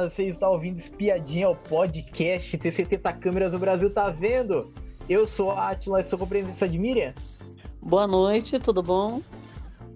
Olá, 0.00 0.08
você 0.08 0.24
está 0.24 0.48
ouvindo 0.48 0.78
Espiadinha, 0.78 1.50
o 1.50 1.54
podcast 1.54 2.56
T70 2.56 3.18
Câmeras 3.18 3.52
do 3.52 3.58
Brasil 3.58 3.92
tá 3.92 4.08
vendo? 4.08 4.72
Eu 5.06 5.26
sou 5.26 5.50
a 5.50 5.68
Atila, 5.68 6.02
sou 6.02 6.18
com 6.18 6.24
a 6.24 6.28
presença 6.28 6.66
de 6.66 6.78
Miriam. 6.78 7.12
Boa 7.82 8.06
noite, 8.06 8.58
tudo 8.58 8.82
bom? 8.82 9.20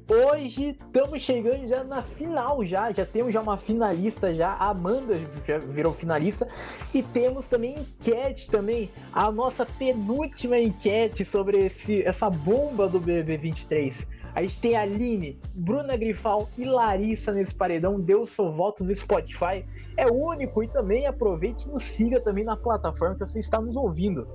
Hoje 0.06 0.76
estamos 0.78 1.22
chegando 1.22 1.66
já 1.66 1.82
na 1.82 2.02
final 2.02 2.62
já, 2.66 2.92
já 2.92 3.06
temos 3.06 3.32
já 3.32 3.40
uma 3.40 3.56
finalista 3.56 4.34
já, 4.34 4.50
a 4.50 4.68
Amanda 4.68 5.18
já 5.46 5.56
virou 5.56 5.94
finalista 5.94 6.46
e 6.92 7.02
temos 7.02 7.46
também 7.46 7.78
enquete 7.78 8.50
também, 8.50 8.90
a 9.10 9.32
nossa 9.32 9.64
penúltima 9.64 10.58
enquete 10.58 11.24
sobre 11.24 11.64
esse, 11.64 12.02
essa 12.02 12.28
bomba 12.28 12.86
do 12.90 13.00
BB23. 13.00 14.06
A 14.34 14.42
gente 14.42 14.58
tem 14.58 14.76
Aline, 14.76 15.38
Bruna 15.54 15.96
Grifal 15.96 16.48
e 16.58 16.64
Larissa 16.64 17.32
nesse 17.32 17.54
paredão. 17.54 17.94
O 17.94 18.26
seu 18.26 18.52
voto 18.52 18.82
no 18.82 18.94
Spotify. 18.94 19.64
É 19.96 20.06
único 20.06 20.62
e 20.62 20.68
também 20.68 21.06
aproveite 21.06 21.68
e 21.68 21.70
nos 21.70 21.84
siga 21.84 22.20
também 22.20 22.44
na 22.44 22.56
plataforma 22.56 23.14
que 23.14 23.20
você 23.20 23.38
está 23.38 23.60
nos 23.60 23.76
ouvindo. 23.76 24.26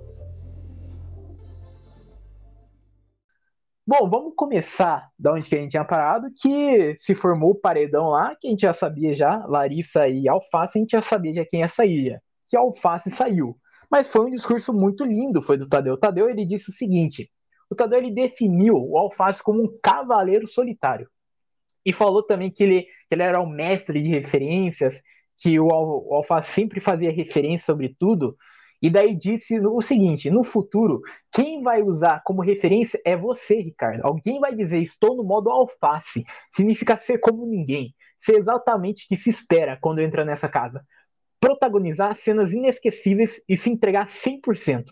Bom, 3.85 4.07
vamos 4.07 4.33
começar 4.35 5.09
da 5.17 5.33
onde 5.33 5.49
que 5.49 5.55
a 5.55 5.59
gente 5.59 5.71
tinha 5.71 5.83
parado, 5.83 6.29
que 6.39 6.95
se 6.99 7.16
formou 7.16 7.52
o 7.52 7.59
paredão 7.59 8.09
lá, 8.09 8.35
que 8.39 8.47
a 8.47 8.52
gente 8.52 8.61
já 8.61 8.71
sabia 8.71 9.16
já, 9.16 9.43
Larissa 9.47 10.07
e 10.07 10.29
Alface, 10.29 10.77
a 10.77 10.81
gente 10.81 10.91
já 10.91 11.02
sabia 11.02 11.33
já 11.33 11.43
quem 11.43 11.61
ia 11.61 11.67
sair, 11.67 12.21
que 12.47 12.55
Alface 12.55 13.09
saiu. 13.09 13.57
Mas 13.89 14.07
foi 14.07 14.27
um 14.27 14.29
discurso 14.29 14.71
muito 14.71 15.03
lindo, 15.03 15.41
foi 15.41 15.57
do 15.57 15.67
Tadeu. 15.67 15.97
Tadeu, 15.97 16.29
ele 16.29 16.45
disse 16.45 16.69
o 16.69 16.71
seguinte, 16.71 17.31
o 17.69 17.75
Tadeu 17.75 17.99
ele 17.99 18.11
definiu 18.11 18.75
o 18.75 18.97
Alface 18.97 19.43
como 19.43 19.63
um 19.63 19.79
cavaleiro 19.81 20.47
solitário. 20.47 21.07
E 21.85 21.93
falou 21.93 22.23
também 22.23 22.51
que 22.51 22.63
ele, 22.63 22.81
que 22.83 22.89
ele 23.11 23.23
era 23.23 23.39
um 23.39 23.49
mestre 23.49 24.01
de 24.01 24.09
referências, 24.09 25.01
que 25.37 25.59
o, 25.59 25.67
o 25.67 26.13
Alface 26.15 26.51
sempre 26.51 26.79
fazia 26.79 27.11
referência 27.11 27.65
sobre 27.65 27.95
tudo. 27.97 28.35
E 28.81 28.89
daí 28.89 29.16
disse 29.16 29.59
o 29.59 29.81
seguinte: 29.81 30.29
no 30.29 30.44
futuro, 30.44 31.02
quem 31.31 31.61
vai 31.61 31.81
usar 31.81 32.21
como 32.23 32.41
referência 32.41 32.99
é 33.05 33.16
você, 33.16 33.55
Ricardo. 33.55 34.01
Alguém 34.03 34.39
vai 34.39 34.55
dizer 34.55 34.81
estou 34.81 35.16
no 35.16 35.23
modo 35.23 35.49
alface. 35.49 36.23
Significa 36.49 36.95
ser 36.95 37.19
como 37.19 37.45
ninguém. 37.45 37.94
Ser 38.17 38.38
exatamente 38.38 39.05
o 39.05 39.07
que 39.07 39.17
se 39.17 39.29
espera 39.29 39.77
quando 39.79 39.99
entra 39.99 40.23
nessa 40.23 40.47
casa. 40.47 40.85
Protagonizar 41.39 42.16
cenas 42.16 42.53
inesquecíveis 42.53 43.41
e 43.47 43.57
se 43.57 43.69
entregar 43.69 44.07
100%. 44.07 44.85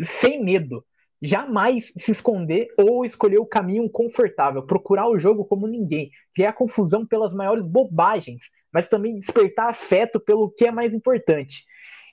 Sem 0.00 0.44
medo 0.44 0.84
jamais 1.22 1.92
se 1.96 2.10
esconder 2.10 2.68
ou 2.78 3.04
escolher 3.04 3.38
o 3.38 3.46
caminho 3.46 3.88
confortável, 3.90 4.62
procurar 4.62 5.08
o 5.08 5.18
jogo 5.18 5.44
como 5.44 5.66
ninguém, 5.66 6.10
criar 6.34 6.52
confusão 6.52 7.06
pelas 7.06 7.32
maiores 7.32 7.66
bobagens, 7.66 8.50
mas 8.72 8.88
também 8.88 9.18
despertar 9.18 9.68
afeto 9.68 10.20
pelo 10.20 10.50
que 10.50 10.66
é 10.66 10.70
mais 10.70 10.92
importante. 10.92 11.64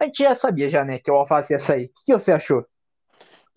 A 0.00 0.04
gente 0.04 0.22
já 0.22 0.34
sabia 0.34 0.68
já, 0.68 0.84
né, 0.84 0.98
que 0.98 1.10
o 1.10 1.14
Alface 1.14 1.52
ia 1.52 1.58
sair. 1.58 1.86
O 1.86 1.90
que 2.04 2.12
você 2.12 2.32
achou? 2.32 2.66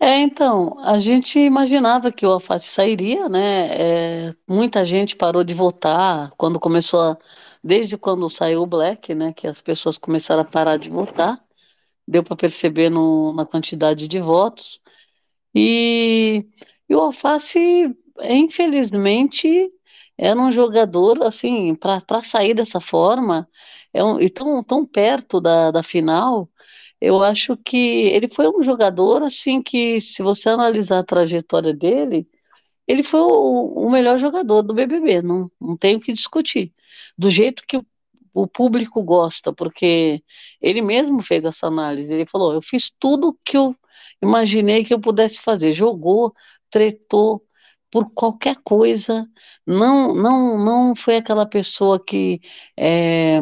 É, 0.00 0.20
então, 0.20 0.78
a 0.80 0.98
gente 1.00 1.38
imaginava 1.40 2.12
que 2.12 2.24
o 2.24 2.30
Alface 2.30 2.68
sairia, 2.68 3.28
né? 3.28 4.28
É, 4.28 4.34
muita 4.46 4.84
gente 4.84 5.16
parou 5.16 5.42
de 5.42 5.52
votar 5.54 6.30
quando 6.36 6.60
começou 6.60 7.00
a, 7.00 7.18
desde 7.64 7.98
quando 7.98 8.28
saiu 8.30 8.62
o 8.62 8.66
Black, 8.66 9.12
né? 9.14 9.32
Que 9.32 9.46
as 9.48 9.60
pessoas 9.60 9.98
começaram 9.98 10.42
a 10.42 10.44
parar 10.44 10.76
de 10.78 10.88
votar. 10.88 11.42
Deu 12.08 12.24
para 12.24 12.36
perceber 12.36 12.90
no, 12.90 13.32
na 13.34 13.46
quantidade 13.46 14.08
de 14.08 14.20
votos. 14.20 14.80
E, 15.54 16.44
e 16.88 16.94
o 16.94 17.00
Alface, 17.00 17.94
infelizmente, 18.22 19.70
era 20.16 20.38
um 20.38 20.52
jogador 20.52 21.22
assim 21.24 21.74
para 21.74 22.22
sair 22.22 22.54
dessa 22.54 22.80
forma, 22.80 23.48
é 23.92 24.02
um, 24.04 24.20
e 24.20 24.28
tão, 24.30 24.62
tão 24.62 24.84
perto 24.86 25.40
da, 25.40 25.70
da 25.70 25.82
final 25.82 26.48
eu 27.00 27.22
acho 27.22 27.56
que 27.56 27.76
ele 27.76 28.28
foi 28.28 28.48
um 28.48 28.62
jogador 28.62 29.22
assim 29.22 29.62
que, 29.62 30.00
se 30.00 30.22
você 30.22 30.48
analisar 30.48 31.00
a 31.00 31.04
trajetória 31.04 31.74
dele, 31.74 32.28
ele 32.86 33.02
foi 33.02 33.20
o, 33.20 33.86
o 33.86 33.90
melhor 33.90 34.18
jogador 34.18 34.62
do 34.62 34.74
BBB, 34.74 35.22
não, 35.22 35.50
não 35.60 35.76
tenho 35.76 35.98
o 35.98 36.00
que 36.00 36.12
discutir. 36.12 36.72
Do 37.16 37.30
jeito 37.30 37.64
que 37.66 37.76
o, 37.76 37.86
o 38.34 38.46
público 38.48 39.02
gosta, 39.02 39.52
porque 39.52 40.22
ele 40.60 40.82
mesmo 40.82 41.22
fez 41.22 41.44
essa 41.44 41.66
análise. 41.66 42.12
Ele 42.12 42.26
falou: 42.26 42.52
eu 42.54 42.62
fiz 42.62 42.90
tudo 42.98 43.38
que 43.44 43.56
eu 43.56 43.76
imaginei 44.22 44.84
que 44.84 44.94
eu 44.94 45.00
pudesse 45.00 45.40
fazer. 45.40 45.72
Jogou, 45.72 46.34
tretou 46.70 47.44
por 47.90 48.10
qualquer 48.12 48.56
coisa. 48.64 49.26
Não, 49.66 50.14
não, 50.14 50.58
não 50.64 50.94
foi 50.96 51.16
aquela 51.16 51.46
pessoa 51.46 52.02
que 52.02 52.40
é, 52.76 53.40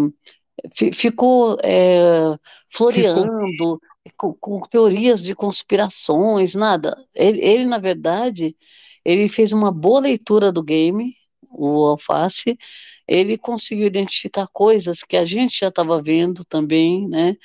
ficou 0.92 1.58
é, 1.62 2.36
floreando 2.70 3.80
com, 4.16 4.34
com, 4.34 4.60
teorias 4.68 5.20
de 5.22 5.34
conspirações, 5.34 6.54
nada. 6.54 6.96
Ele, 7.14 7.40
ele, 7.40 7.66
na 7.66 7.78
verdade, 7.78 8.56
ele 9.04 9.28
fez 9.28 9.52
uma 9.52 9.72
boa 9.72 10.00
leitura 10.00 10.52
do 10.52 10.62
game, 10.62 11.14
o 11.50 11.86
Alface, 11.86 12.58
ele 13.06 13.38
conseguiu 13.38 13.86
identificar 13.86 14.48
coisas 14.52 15.02
que 15.02 15.16
a 15.16 15.24
gente 15.24 15.60
já 15.60 15.68
estava 15.68 16.02
vendo 16.02 16.44
também, 16.44 17.08
né? 17.08 17.36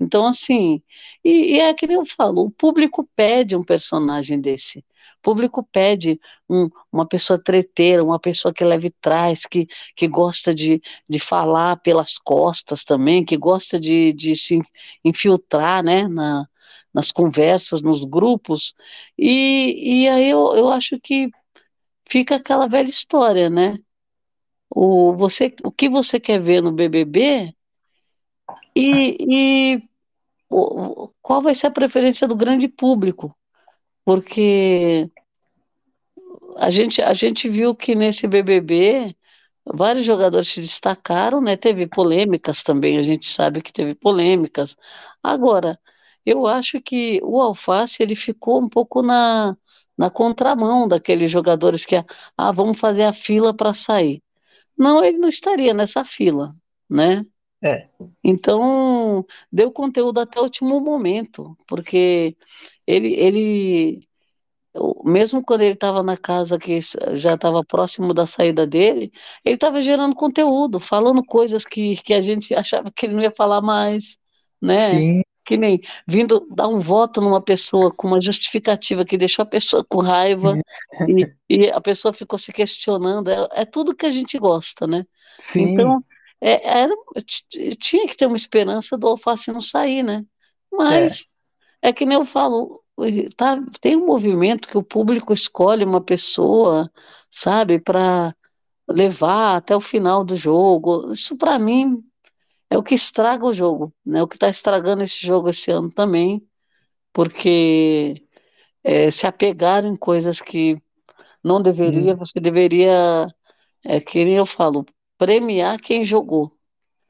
Então, 0.00 0.26
assim, 0.26 0.82
e, 1.24 1.56
e 1.56 1.60
é 1.60 1.74
que 1.74 1.86
eu 1.86 2.04
falo, 2.06 2.44
o 2.44 2.50
público 2.50 3.08
pede 3.16 3.56
um 3.56 3.64
personagem 3.64 4.40
desse. 4.40 4.84
Público 5.22 5.62
pede 5.62 6.20
um, 6.48 6.68
uma 6.92 7.06
pessoa 7.06 7.42
treteira, 7.42 8.04
uma 8.04 8.18
pessoa 8.18 8.52
que 8.52 8.64
leve 8.64 8.90
trás, 9.00 9.44
que, 9.46 9.66
que 9.96 10.08
gosta 10.08 10.54
de, 10.54 10.80
de 11.08 11.18
falar 11.18 11.76
pelas 11.80 12.18
costas 12.18 12.84
também, 12.84 13.24
que 13.24 13.36
gosta 13.36 13.78
de, 13.78 14.12
de 14.12 14.34
se 14.34 14.60
infiltrar 15.04 15.82
né, 15.82 16.08
na, 16.08 16.48
nas 16.92 17.10
conversas, 17.10 17.82
nos 17.82 18.04
grupos. 18.04 18.74
E, 19.16 20.04
e 20.04 20.08
aí 20.08 20.30
eu, 20.30 20.54
eu 20.56 20.68
acho 20.68 20.98
que 21.00 21.30
fica 22.08 22.36
aquela 22.36 22.66
velha 22.66 22.88
história, 22.88 23.50
né? 23.50 23.78
O, 24.70 25.14
você, 25.14 25.54
o 25.64 25.72
que 25.72 25.88
você 25.88 26.20
quer 26.20 26.40
ver 26.40 26.62
no 26.62 26.72
BBB 26.72 27.54
e, 28.74 29.74
e 29.76 29.82
o, 30.48 31.10
qual 31.22 31.42
vai 31.42 31.54
ser 31.54 31.68
a 31.68 31.70
preferência 31.70 32.26
do 32.26 32.36
grande 32.36 32.68
público 32.68 33.37
porque 34.08 35.10
a 36.56 36.70
gente, 36.70 37.02
a 37.02 37.12
gente 37.12 37.46
viu 37.46 37.74
que 37.74 37.94
nesse 37.94 38.26
BBB 38.26 39.14
vários 39.66 40.06
jogadores 40.06 40.48
se 40.48 40.62
destacaram, 40.62 41.42
né? 41.42 41.58
Teve 41.58 41.86
polêmicas 41.86 42.62
também, 42.62 42.96
a 42.96 43.02
gente 43.02 43.28
sabe 43.28 43.60
que 43.60 43.70
teve 43.70 43.94
polêmicas. 43.94 44.78
Agora, 45.22 45.78
eu 46.24 46.46
acho 46.46 46.80
que 46.80 47.20
o 47.22 47.38
Alface 47.38 48.02
ele 48.02 48.14
ficou 48.14 48.62
um 48.62 48.68
pouco 48.70 49.02
na, 49.02 49.54
na 49.94 50.08
contramão 50.08 50.88
daqueles 50.88 51.30
jogadores 51.30 51.84
que 51.84 52.02
ah, 52.34 52.50
vamos 52.50 52.80
fazer 52.80 53.02
a 53.02 53.12
fila 53.12 53.52
para 53.52 53.74
sair. 53.74 54.22
Não, 54.74 55.04
ele 55.04 55.18
não 55.18 55.28
estaria 55.28 55.74
nessa 55.74 56.02
fila, 56.02 56.56
né? 56.88 57.26
É. 57.62 57.88
Então, 58.24 59.26
deu 59.52 59.70
conteúdo 59.70 60.18
até 60.18 60.40
o 60.40 60.44
último 60.44 60.80
momento, 60.80 61.54
porque 61.66 62.34
ele, 62.88 63.14
ele 63.14 64.08
mesmo 65.04 65.42
quando 65.42 65.62
ele 65.62 65.74
estava 65.74 66.02
na 66.02 66.16
casa 66.16 66.58
que 66.58 66.78
já 67.14 67.34
estava 67.34 67.64
próximo 67.64 68.14
da 68.14 68.26
saída 68.26 68.66
dele, 68.66 69.12
ele 69.44 69.56
estava 69.56 69.82
gerando 69.82 70.14
conteúdo, 70.14 70.80
falando 70.80 71.22
coisas 71.24 71.64
que, 71.64 71.96
que 71.96 72.14
a 72.14 72.20
gente 72.20 72.54
achava 72.56 72.90
que 72.90 73.06
ele 73.06 73.14
não 73.14 73.22
ia 73.22 73.30
falar 73.30 73.60
mais, 73.60 74.18
né? 74.60 74.90
Sim. 74.90 75.22
Que 75.44 75.56
nem 75.56 75.80
vindo 76.06 76.46
dar 76.50 76.68
um 76.68 76.78
voto 76.78 77.22
numa 77.22 77.40
pessoa 77.40 77.90
com 77.94 78.06
uma 78.06 78.20
justificativa 78.20 79.04
que 79.04 79.16
deixou 79.16 79.42
a 79.42 79.46
pessoa 79.46 79.84
com 79.88 79.98
raiva 79.98 80.58
e, 81.08 81.32
e, 81.48 81.70
a 81.70 81.80
pessoa 81.80 82.12
ficou 82.12 82.38
se 82.38 82.52
questionando. 82.52 83.30
É, 83.30 83.48
é, 83.52 83.64
tudo 83.64 83.96
que 83.96 84.04
a 84.04 84.10
gente 84.10 84.38
gosta, 84.38 84.86
né? 84.86 85.06
Sim. 85.38 85.72
Então, 85.72 86.04
é, 86.38 86.80
era, 86.82 86.94
tinha 87.80 88.06
que 88.06 88.14
ter 88.14 88.26
uma 88.26 88.36
esperança 88.36 88.96
do 88.98 89.08
alface 89.08 89.50
não 89.50 89.62
sair, 89.62 90.02
né? 90.02 90.22
Mas 90.70 91.22
é, 91.22 91.37
é 91.82 91.92
que 91.92 92.06
nem 92.06 92.18
eu 92.18 92.26
falo, 92.26 92.82
tá, 93.36 93.56
tem 93.80 93.96
um 93.96 94.06
movimento 94.06 94.68
que 94.68 94.78
o 94.78 94.82
público 94.82 95.32
escolhe 95.32 95.84
uma 95.84 96.00
pessoa, 96.02 96.90
sabe, 97.30 97.78
para 97.80 98.34
levar 98.88 99.56
até 99.56 99.76
o 99.76 99.80
final 99.80 100.24
do 100.24 100.36
jogo. 100.36 101.12
Isso 101.12 101.36
para 101.36 101.58
mim 101.58 102.02
é 102.70 102.78
o 102.78 102.82
que 102.82 102.94
estraga 102.94 103.44
o 103.46 103.54
jogo, 103.54 103.94
né? 104.06 104.22
O 104.22 104.28
que 104.28 104.36
está 104.36 104.48
estragando 104.48 105.02
esse 105.02 105.20
jogo 105.26 105.50
esse 105.50 105.70
ano 105.70 105.92
também, 105.92 106.46
porque 107.12 108.26
é, 108.84 109.10
se 109.10 109.26
apegaram 109.26 109.88
em 109.90 109.96
coisas 109.96 110.40
que 110.40 110.80
não 111.44 111.62
deveria, 111.62 112.14
Hum, 112.14 112.16
você 112.16 112.40
deveria, 112.40 113.26
é, 113.84 114.00
que 114.00 114.24
nem 114.24 114.36
eu 114.36 114.46
falo, 114.46 114.86
premiar 115.18 115.80
quem 115.80 116.04
jogou. 116.04 116.52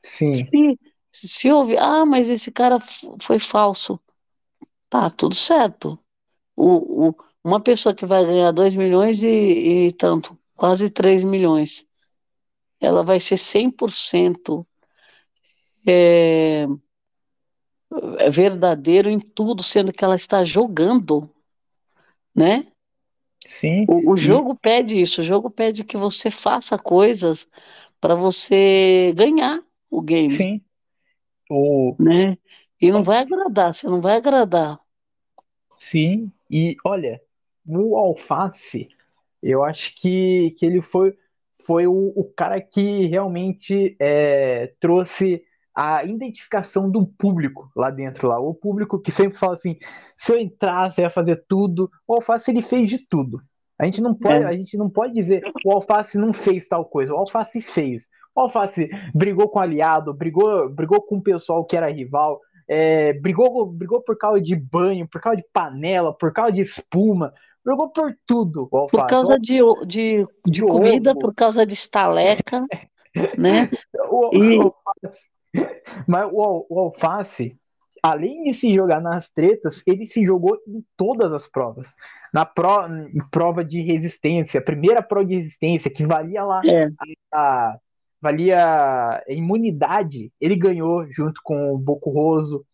sim, 0.02 0.54
Se, 1.12 1.28
se 1.28 1.50
houve, 1.52 1.76
ah, 1.78 2.04
mas 2.06 2.28
esse 2.28 2.50
cara 2.52 2.78
foi 3.22 3.38
falso, 3.38 4.00
tá, 4.88 5.10
tudo 5.10 5.34
certo. 5.34 5.98
O, 6.56 7.10
o, 7.10 7.14
uma 7.44 7.60
pessoa 7.60 7.94
que 7.94 8.06
vai 8.06 8.24
ganhar 8.26 8.52
2 8.52 8.74
milhões 8.76 9.22
e, 9.22 9.88
e 9.88 9.92
tanto, 9.92 10.38
quase 10.54 10.90
3 10.90 11.24
milhões, 11.24 11.86
ela 12.80 13.02
vai 13.02 13.20
ser 13.20 13.36
100% 13.36 14.66
é, 15.86 16.66
é 18.18 18.30
verdadeiro 18.30 19.08
em 19.08 19.18
tudo, 19.18 19.62
sendo 19.62 19.92
que 19.92 20.04
ela 20.04 20.14
está 20.16 20.44
jogando, 20.44 21.30
né? 22.34 22.66
sim, 23.46 23.86
O, 23.88 24.12
o 24.12 24.16
jogo 24.16 24.54
pede 24.54 25.00
isso, 25.00 25.20
o 25.20 25.24
jogo 25.24 25.50
pede 25.50 25.84
que 25.84 25.96
você 25.96 26.30
faça 26.30 26.78
coisas 26.78 27.48
para 28.00 28.14
você 28.14 29.12
ganhar 29.16 29.62
o 29.90 30.00
game, 30.02 30.36
sim, 30.36 30.62
o, 31.50 31.96
né? 31.98 32.36
E 32.80 32.90
não 32.90 33.02
vai 33.02 33.18
agradar, 33.18 33.72
você 33.72 33.86
não 33.88 34.00
vai 34.00 34.16
agradar. 34.16 34.80
sim, 35.78 36.32
e 36.50 36.76
olha, 36.84 37.20
o 37.66 37.96
Alface, 37.96 38.88
eu 39.42 39.64
acho 39.64 39.94
que, 39.96 40.52
que 40.58 40.66
ele 40.66 40.80
foi, 40.82 41.16
foi 41.66 41.86
o, 41.86 42.12
o 42.16 42.24
cara 42.24 42.60
que 42.60 43.06
realmente 43.06 43.96
é, 44.00 44.74
trouxe 44.80 45.44
a 45.74 46.04
identificação 46.04 46.90
do 46.90 47.06
público 47.06 47.70
lá 47.76 47.90
dentro, 47.90 48.28
lá. 48.28 48.40
O 48.40 48.54
público 48.54 48.98
que 49.00 49.12
sempre 49.12 49.38
fala 49.38 49.54
assim, 49.54 49.78
se 50.16 50.32
eu 50.32 50.38
entrasse, 50.38 51.00
eu 51.00 51.04
ia 51.04 51.10
fazer 51.10 51.44
tudo. 51.48 51.90
O 52.06 52.14
Alface, 52.14 52.50
ele 52.50 52.62
fez 52.62 52.88
de 52.90 52.98
tudo. 52.98 53.40
A 53.78 53.84
gente 53.84 54.00
não 54.00 54.14
pode, 54.14 54.42
É, 54.42 54.46
a 54.46 54.52
gente 54.52 54.76
não 54.76 54.90
pode 54.90 55.14
dizer 55.14 55.42
o 55.64 55.70
Alface 55.72 56.18
não 56.18 56.32
fez 56.32 56.66
tal 56.66 56.84
coisa. 56.84 57.14
O 57.14 57.18
Alface 57.18 57.62
fez. 57.62 58.08
O 58.34 58.40
Alface 58.40 58.88
brigou 59.14 59.48
com 59.48 59.58
o 59.58 59.62
aliado, 59.62 60.12
brigou, 60.14 60.68
brigou 60.68 61.00
com 61.02 61.16
o 61.18 61.22
pessoal 61.22 61.64
que 61.64 61.76
era 61.76 61.90
rival, 61.90 62.40
é, 62.68 63.14
brigou, 63.14 63.66
brigou 63.66 64.02
por 64.02 64.16
causa 64.18 64.40
de 64.40 64.54
banho, 64.54 65.08
por 65.08 65.20
causa 65.20 65.38
de 65.38 65.46
panela, 65.52 66.12
por 66.12 66.32
causa 66.32 66.52
de 66.52 66.60
espuma, 66.60 67.32
brigou 67.64 67.88
por 67.88 68.14
tudo 68.26 68.68
o 68.70 68.86
por 68.86 69.06
causa 69.06 69.38
de, 69.38 69.58
de, 69.86 70.26
de 70.44 70.60
De 70.60 70.62
comida, 70.62 71.12
ovo, 71.12 71.20
por 71.20 71.34
causa 71.34 71.64
de 71.64 71.72
estaleca, 71.72 72.66
né? 73.38 73.70
o, 74.10 74.34
E 74.34 74.58
o, 74.58 74.74
mas 76.06 76.28
o, 76.30 76.66
o 76.68 76.78
Alface, 76.78 77.56
além 78.02 78.44
de 78.44 78.54
se 78.54 78.74
jogar 78.74 79.00
nas 79.00 79.28
tretas, 79.30 79.82
ele 79.86 80.04
se 80.04 80.24
jogou 80.24 80.58
em 80.66 80.84
todas 80.96 81.32
as 81.32 81.48
provas. 81.48 81.94
Na 82.32 82.44
pro, 82.44 82.86
prova 83.30 83.64
de 83.64 83.80
resistência, 83.80 84.60
a 84.60 84.64
primeira 84.64 85.02
prova 85.02 85.26
de 85.26 85.36
resistência, 85.36 85.90
que 85.90 86.04
valia 86.06 86.44
lá 86.44 86.60
é, 86.66 86.90
a, 87.32 87.78
valia 88.20 88.58
a 88.58 89.22
imunidade, 89.28 90.32
ele 90.40 90.56
ganhou 90.56 91.06
junto 91.10 91.40
com 91.42 91.72
o 91.72 91.78
Bokurroso. 91.78 92.64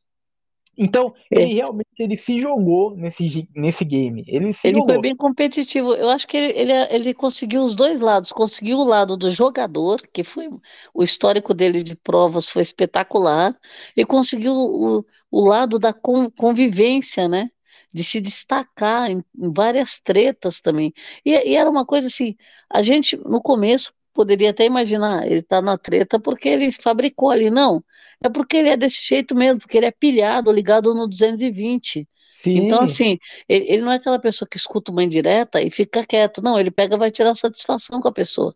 Então, 0.76 1.14
é. 1.30 1.42
ele 1.42 1.54
realmente 1.54 1.88
ele 1.98 2.16
se 2.16 2.38
jogou 2.38 2.96
nesse, 2.96 3.48
nesse 3.54 3.84
game. 3.84 4.24
Ele 4.26 4.52
se 4.52 4.66
Ele 4.66 4.82
foi 4.82 5.00
bem 5.00 5.14
competitivo. 5.14 5.94
Eu 5.94 6.08
acho 6.08 6.26
que 6.26 6.36
ele, 6.36 6.52
ele, 6.58 6.72
ele 6.90 7.14
conseguiu 7.14 7.62
os 7.62 7.74
dois 7.74 8.00
lados. 8.00 8.32
Conseguiu 8.32 8.78
o 8.78 8.84
lado 8.84 9.16
do 9.16 9.30
jogador, 9.30 10.02
que 10.12 10.24
foi 10.24 10.48
o 10.92 11.02
histórico 11.02 11.54
dele 11.54 11.82
de 11.82 11.94
provas 11.94 12.48
foi 12.48 12.62
espetacular, 12.62 13.56
e 13.96 14.04
conseguiu 14.04 14.52
o, 14.52 15.04
o 15.30 15.46
lado 15.46 15.78
da 15.78 15.92
con- 15.92 16.30
convivência, 16.30 17.28
né? 17.28 17.50
De 17.92 18.02
se 18.02 18.20
destacar 18.20 19.08
em, 19.10 19.24
em 19.38 19.52
várias 19.52 20.00
tretas 20.00 20.60
também. 20.60 20.92
E, 21.24 21.30
e 21.30 21.54
era 21.54 21.70
uma 21.70 21.86
coisa 21.86 22.08
assim, 22.08 22.36
a 22.68 22.82
gente 22.82 23.16
no 23.16 23.40
começo 23.40 23.92
poderia 24.14 24.50
até 24.50 24.64
imaginar, 24.64 25.26
ele 25.26 25.40
está 25.40 25.60
na 25.60 25.76
treta 25.76 26.18
porque 26.18 26.48
ele 26.48 26.72
fabricou 26.72 27.30
ali. 27.30 27.50
Não, 27.50 27.84
é 28.22 28.30
porque 28.30 28.56
ele 28.56 28.70
é 28.70 28.76
desse 28.76 29.04
jeito 29.06 29.34
mesmo, 29.34 29.60
porque 29.60 29.76
ele 29.76 29.86
é 29.86 29.90
pilhado, 29.90 30.50
ligado 30.52 30.94
no 30.94 31.08
220. 31.08 32.08
Então, 32.46 32.86
Sim, 32.86 32.92
assim, 32.92 33.18
ele, 33.48 33.66
ele 33.68 33.82
não 33.82 33.92
é 33.92 33.96
aquela 33.96 34.18
pessoa 34.18 34.48
que 34.48 34.56
escuta 34.56 34.92
uma 34.92 35.02
indireta 35.02 35.62
e 35.62 35.70
fica 35.70 36.06
quieto. 36.06 36.42
Não, 36.42 36.58
ele 36.58 36.70
pega 36.70 36.94
e 36.96 36.98
vai 36.98 37.10
tirar 37.10 37.34
satisfação 37.34 38.00
com 38.00 38.08
a 38.08 38.12
pessoa. 38.12 38.54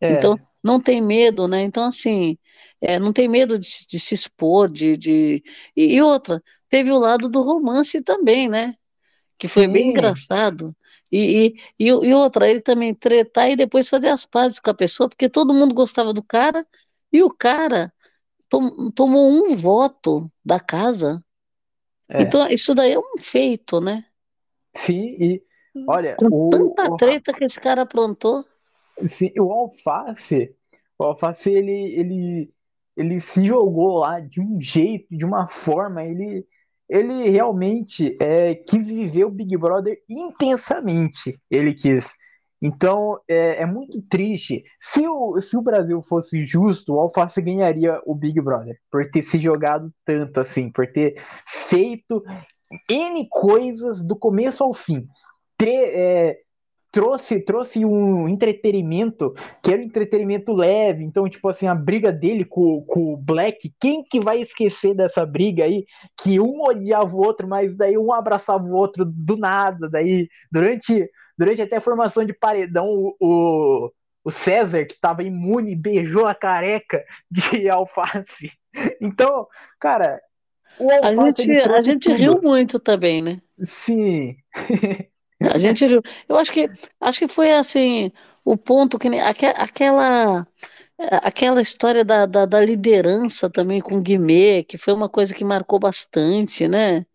Então, 0.00 0.34
é, 0.34 0.38
não 0.62 0.80
tem 0.80 1.00
medo, 1.02 1.46
né? 1.46 1.62
Então, 1.62 1.84
assim, 1.84 2.38
é, 2.80 2.98
não 2.98 3.12
tem 3.12 3.28
medo 3.28 3.58
de, 3.58 3.66
se 3.66 3.86
de 3.86 4.00
se 4.00 4.14
expor, 4.14 4.68
de, 4.70 4.96
de... 4.96 5.42
E, 5.76 5.96
e 5.96 6.02
outra, 6.02 6.42
teve 6.68 6.90
o 6.90 6.98
lado 6.98 7.28
do 7.28 7.42
romance 7.42 8.02
também, 8.02 8.48
né? 8.48 8.74
Que 9.38 9.48
foi 9.48 9.66
bem 9.68 9.84
sim, 9.84 9.90
engraçado. 9.90 10.74
E, 11.12 11.54
e, 11.78 11.86
e, 11.88 12.14
outra, 12.14 12.48
ele 12.50 12.60
também 12.60 12.94
tretar 12.94 13.50
e 13.50 13.56
depois 13.56 13.88
fazer 13.88 14.08
as 14.08 14.24
pazes 14.26 14.58
com 14.60 14.70
a 14.70 14.74
pessoa, 14.74 15.08
porque 15.08 15.28
todo 15.28 15.54
mundo 15.54 15.74
gostava 15.74 16.12
do 16.12 16.22
cara 16.22 16.66
e 17.12 17.22
o 17.22 17.30
cara 17.32 17.92
tom- 18.48 18.90
tomou 18.92 19.30
um 19.30 19.56
voto 19.56 20.30
da 20.44 20.60
casa. 20.60 21.24
é. 22.08 22.16
Então, 22.18 22.48
isso 22.48 22.74
daí 22.74 22.92
é 22.92 22.98
um 22.98 23.18
feito, 23.18 23.80
né? 23.80 24.04
Sim, 24.74 25.16
e 25.20 25.42
olha, 25.86 26.18
Com 26.18 26.30
tanta 26.50 26.84
o, 26.84 26.94
o 26.94 27.00
treta 27.00 27.32
que 27.32 27.44
esse 27.44 27.58
cara 27.58 27.80
aprontou. 27.82 28.44
Sim, 29.08 29.32
o 29.38 29.52
Alface, 29.52 30.54
o 30.98 31.04
Alface 31.04 31.50
ele, 31.50 31.72
ele, 31.94 32.54
ele 32.96 33.20
se 33.20 33.44
jogou 33.46 33.98
lá 33.98 34.20
de 34.20 34.40
um 34.40 34.60
jeito, 34.60 35.06
de 35.16 35.24
uma 35.24 35.46
forma, 35.48 36.02
ele, 36.04 36.46
ele 36.88 37.28
realmente 37.28 38.16
é, 38.20 38.54
quis 38.54 38.86
viver 38.86 39.24
o 39.24 39.30
Big 39.30 39.56
Brother 39.56 39.98
intensamente, 40.08 41.38
ele 41.50 41.74
quis. 41.74 42.12
Então 42.60 43.18
é, 43.28 43.62
é 43.62 43.66
muito 43.66 44.00
triste. 44.02 44.64
Se 44.80 45.06
o, 45.06 45.40
se 45.40 45.56
o 45.56 45.62
Brasil 45.62 46.00
fosse 46.02 46.44
justo, 46.44 46.94
o 46.94 47.00
Alface 47.00 47.42
ganharia 47.42 48.00
o 48.06 48.14
Big 48.14 48.40
Brother, 48.40 48.78
por 48.90 49.08
ter 49.10 49.22
se 49.22 49.38
jogado 49.38 49.90
tanto 50.04 50.40
assim, 50.40 50.70
por 50.70 50.86
ter 50.86 51.20
feito 51.46 52.22
N 52.90 53.28
coisas 53.28 54.02
do 54.02 54.16
começo 54.16 54.64
ao 54.64 54.72
fim. 54.72 55.06
Ter, 55.58 55.84
é, 55.94 56.38
trouxe, 56.96 57.40
trouxe 57.40 57.84
um 57.84 58.26
entretenimento 58.26 59.34
que 59.62 59.70
era 59.70 59.82
um 59.82 59.84
entretenimento 59.84 60.54
leve. 60.54 61.04
Então, 61.04 61.28
tipo 61.28 61.46
assim, 61.46 61.66
a 61.66 61.74
briga 61.74 62.10
dele 62.10 62.42
com, 62.42 62.82
com 62.86 63.12
o 63.12 63.16
Black, 63.18 63.70
quem 63.78 64.02
que 64.02 64.18
vai 64.18 64.40
esquecer 64.40 64.94
dessa 64.94 65.26
briga 65.26 65.64
aí? 65.64 65.84
Que 66.18 66.40
um 66.40 66.62
odiava 66.62 67.14
o 67.14 67.18
outro, 67.18 67.46
mas 67.46 67.76
daí 67.76 67.98
um 67.98 68.14
abraçava 68.14 68.64
o 68.64 68.72
outro 68.72 69.04
do 69.04 69.36
nada. 69.36 69.90
Daí, 69.90 70.26
durante, 70.50 71.06
durante 71.36 71.60
até 71.60 71.76
a 71.76 71.82
formação 71.82 72.24
de 72.24 72.32
paredão, 72.32 72.86
o, 72.88 73.14
o, 73.20 73.92
o 74.24 74.30
César, 74.30 74.86
que 74.86 74.94
estava 74.94 75.22
imune, 75.22 75.76
beijou 75.76 76.24
a 76.24 76.34
careca 76.34 77.04
de 77.30 77.68
alface. 77.68 78.50
Então, 79.02 79.46
cara, 79.78 80.18
o 80.78 80.90
A 81.02 81.10
alface 81.10 81.42
gente, 81.42 81.50
ele 81.50 81.60
a 81.60 81.80
gente 81.82 82.10
riu 82.10 82.36
tudo. 82.36 82.42
muito 82.42 82.80
também, 82.80 83.20
né? 83.20 83.42
Sim, 83.62 84.36
A 85.42 85.58
gente. 85.58 85.84
Eu 86.28 86.36
acho 86.36 86.52
que, 86.52 86.70
acho 87.00 87.18
que 87.18 87.28
foi 87.28 87.52
assim, 87.52 88.10
o 88.44 88.56
ponto 88.56 88.98
que 88.98 89.08
aquela, 89.08 90.46
aquela 90.98 91.60
história 91.62 92.04
da, 92.04 92.26
da, 92.26 92.46
da 92.46 92.60
liderança 92.60 93.50
também 93.50 93.80
com 93.80 93.98
o 93.98 94.02
Guimê, 94.02 94.64
que 94.64 94.78
foi 94.78 94.94
uma 94.94 95.08
coisa 95.08 95.34
que 95.34 95.44
marcou 95.44 95.78
bastante, 95.78 96.66
né? 96.68 97.06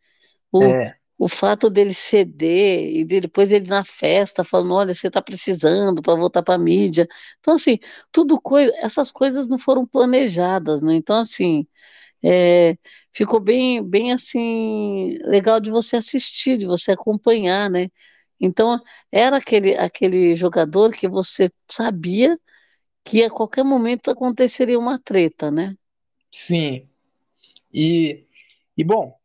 O, 0.51 0.75
é, 0.75 0.95
o 1.17 1.27
fato 1.29 1.69
dele 1.69 1.93
ceder 1.95 2.85
e 2.95 3.05
de- 3.05 3.21
depois 3.21 3.51
ele 3.51 3.67
na 3.67 3.85
festa 3.85 4.43
falando, 4.43 4.73
olha, 4.75 4.93
você 4.95 5.07
está 5.09 5.21
precisando 5.21 6.01
para 6.01 6.15
voltar 6.15 6.43
para 6.43 6.55
a 6.55 6.59
mídia. 6.59 7.07
Então, 7.39 7.55
assim, 7.55 7.79
tudo 8.11 8.39
coisa, 8.41 8.73
essas 8.81 9.11
coisas 9.11 9.47
não 9.47 9.57
foram 9.59 9.85
planejadas, 9.87 10.81
né? 10.81 10.95
Então, 10.95 11.17
assim, 11.19 11.67
é, 12.23 12.77
ficou 13.13 13.39
bem, 13.39 13.83
bem 13.87 14.11
assim, 14.13 15.17
legal 15.23 15.59
de 15.59 15.71
você 15.71 15.97
assistir, 15.97 16.57
de 16.57 16.65
você 16.65 16.91
acompanhar, 16.91 17.69
né? 17.69 17.89
Então, 18.41 18.79
era 19.11 19.37
aquele, 19.37 19.75
aquele 19.77 20.35
jogador 20.35 20.91
que 20.93 21.07
você 21.07 21.51
sabia 21.69 22.37
que 23.05 23.23
a 23.23 23.29
qualquer 23.29 23.63
momento 23.63 24.09
aconteceria 24.11 24.79
uma 24.79 24.99
treta, 24.99 25.51
né? 25.51 25.75
sim. 26.31 26.89
E, 27.73 28.25
e 28.77 28.83
bom, 28.83 29.17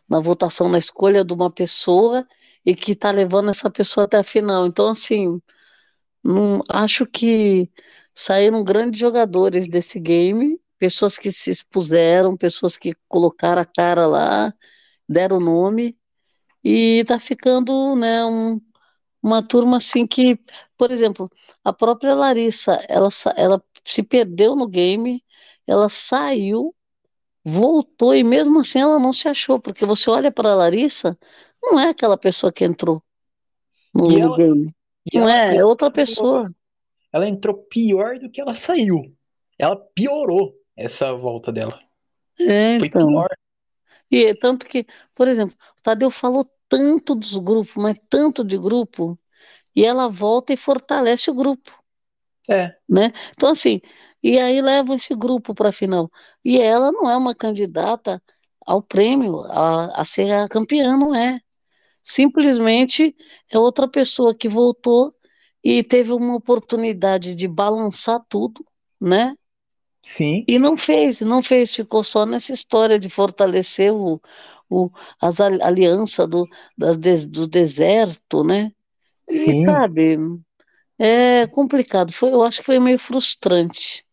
na 0.10 0.20
votação, 0.20 0.70
na 0.70 0.78
escolha 0.78 1.24
de 1.24 1.34
uma 1.34 1.52
pessoa 1.52 2.28
e 2.66 2.76
que 2.76 2.92
está 2.94 3.12
levando 3.12 3.50
essa 3.50 3.70
pessoa 3.70 4.06
até 4.06 4.18
a 4.18 4.24
final. 4.24 4.68
Então, 4.68 4.90
assim, 4.90 5.42
não, 6.24 6.62
acho 6.70 7.06
que 7.06 7.72
saíram 8.14 8.64
grandes 8.64 9.00
jogadores 9.00 9.68
desse 9.68 10.00
game, 10.00 10.60
pessoas 10.78 11.18
que 11.18 11.32
se 11.32 11.52
expuseram, 11.52 12.38
pessoas 12.38 12.78
que 12.78 12.94
colocaram 13.08 13.62
a 13.62 13.66
cara 13.66 14.08
lá, 14.08 14.54
deram 15.08 15.38
o 15.38 15.40
nome, 15.40 15.99
e 16.64 17.04
tá 17.06 17.20
ficando, 17.20 17.96
né, 17.96 18.26
um, 18.26 18.62
uma 19.22 19.42
turma 19.46 19.78
assim 19.78 20.06
que, 20.08 20.40
por 20.78 20.92
exemplo, 20.92 21.32
a 21.64 21.74
própria 21.74 22.14
Larissa, 22.14 22.74
ela, 22.88 23.10
ela 23.36 23.64
se 23.86 24.04
perdeu 24.04 24.56
no 24.56 24.68
game, 24.68 25.24
ela 25.68 25.90
saiu, 25.90 26.76
voltou 27.44 28.14
e 28.16 28.24
mesmo 28.24 28.60
assim 28.60 28.80
ela 28.80 29.00
não 29.00 29.14
se 29.14 29.28
achou, 29.28 29.60
porque 29.60 29.86
você 29.86 30.10
olha 30.10 30.32
para 30.32 30.52
a 30.52 30.56
Larissa, 30.56 31.18
não 31.62 31.80
é 31.80 31.90
aquela 31.90 32.18
pessoa 32.18 32.52
que 32.52 32.66
entrou 32.66 33.04
no, 33.94 34.20
ela, 34.20 34.38
game, 34.38 34.74
não 35.14 35.22
ela, 35.24 35.34
é, 35.34 35.56
é 35.58 35.66
outra 35.66 35.92
pessoa. 35.92 36.54
ela 37.12 37.28
entrou 37.28 37.56
pior 37.56 38.18
do 38.20 38.30
que 38.30 38.40
ela 38.40 38.56
saiu. 38.56 39.16
Ela 39.58 39.76
piorou 39.76 40.54
essa 40.76 41.14
volta 41.14 41.52
dela. 41.52 41.80
É, 42.40 42.80
Foi 42.80 42.88
então. 42.88 43.08
pior. 43.08 43.30
E 44.12 44.26
é 44.26 44.36
tanto 44.36 44.66
que, 44.68 44.86
por 45.16 45.28
exemplo, 45.28 45.56
o 45.78 45.82
Tadeu 45.82 46.12
falou 46.12 46.50
tanto 46.68 47.16
dos 47.16 47.38
grupos, 47.38 47.74
mas 47.76 47.98
tanto 48.10 48.44
de 48.44 48.58
grupo, 48.58 49.20
e 49.76 49.86
ela 49.86 50.08
volta 50.10 50.54
e 50.54 50.58
fortalece 50.58 51.32
o 51.32 51.34
grupo. 51.36 51.72
É, 52.50 52.76
né? 52.88 53.12
Então, 53.32 53.50
assim, 53.50 53.82
e 54.24 54.40
aí 54.40 54.62
leva 54.62 54.96
esse 54.96 55.16
grupo 55.16 55.54
para 55.54 55.70
a 55.70 55.72
final. 55.72 56.10
E 56.44 56.60
ela 56.60 56.92
não 56.92 57.10
é 57.10 57.16
uma 57.16 57.36
candidata 57.36 58.22
ao 58.66 58.82
prêmio, 58.82 59.42
a, 59.46 60.02
a 60.02 60.06
ser 60.06 60.32
a 60.32 60.48
campeã, 60.50 60.98
não 60.98 61.14
é. 61.16 61.40
Simplesmente 62.04 63.16
é 63.52 63.60
outra 63.60 63.88
pessoa 63.88 64.36
que 64.36 64.50
voltou 64.50 65.14
e 65.64 65.84
teve 65.84 66.12
uma 66.14 66.36
oportunidade 66.36 67.36
de 67.36 67.48
balançar 67.48 68.22
tudo, 68.30 68.66
né? 69.00 69.36
Sim, 70.02 70.48
E 70.48 70.58
não 70.60 70.76
fez, 70.78 71.22
não 71.22 71.42
fez, 71.44 71.74
ficou 71.76 72.04
só 72.04 72.26
nessa 72.26 72.52
história 72.54 73.00
de 73.00 73.10
fortalecer 73.10 73.94
o, 73.94 74.20
o, 74.70 74.90
as 75.22 75.40
ali- 75.40 75.62
alianças 75.62 76.28
do, 76.30 76.48
das, 76.78 77.26
do 77.26 77.48
deserto, 77.48 78.44
né? 78.44 78.74
E, 79.30 79.54
sim. 79.54 79.66
sabe, 79.66 80.18
é 81.00 81.48
complicado. 81.48 82.14
Foi, 82.14 82.32
eu 82.34 82.44
acho 82.44 82.60
que 82.60 82.66
foi 82.66 82.80
meio 82.80 83.00
frustrante. 83.00 84.06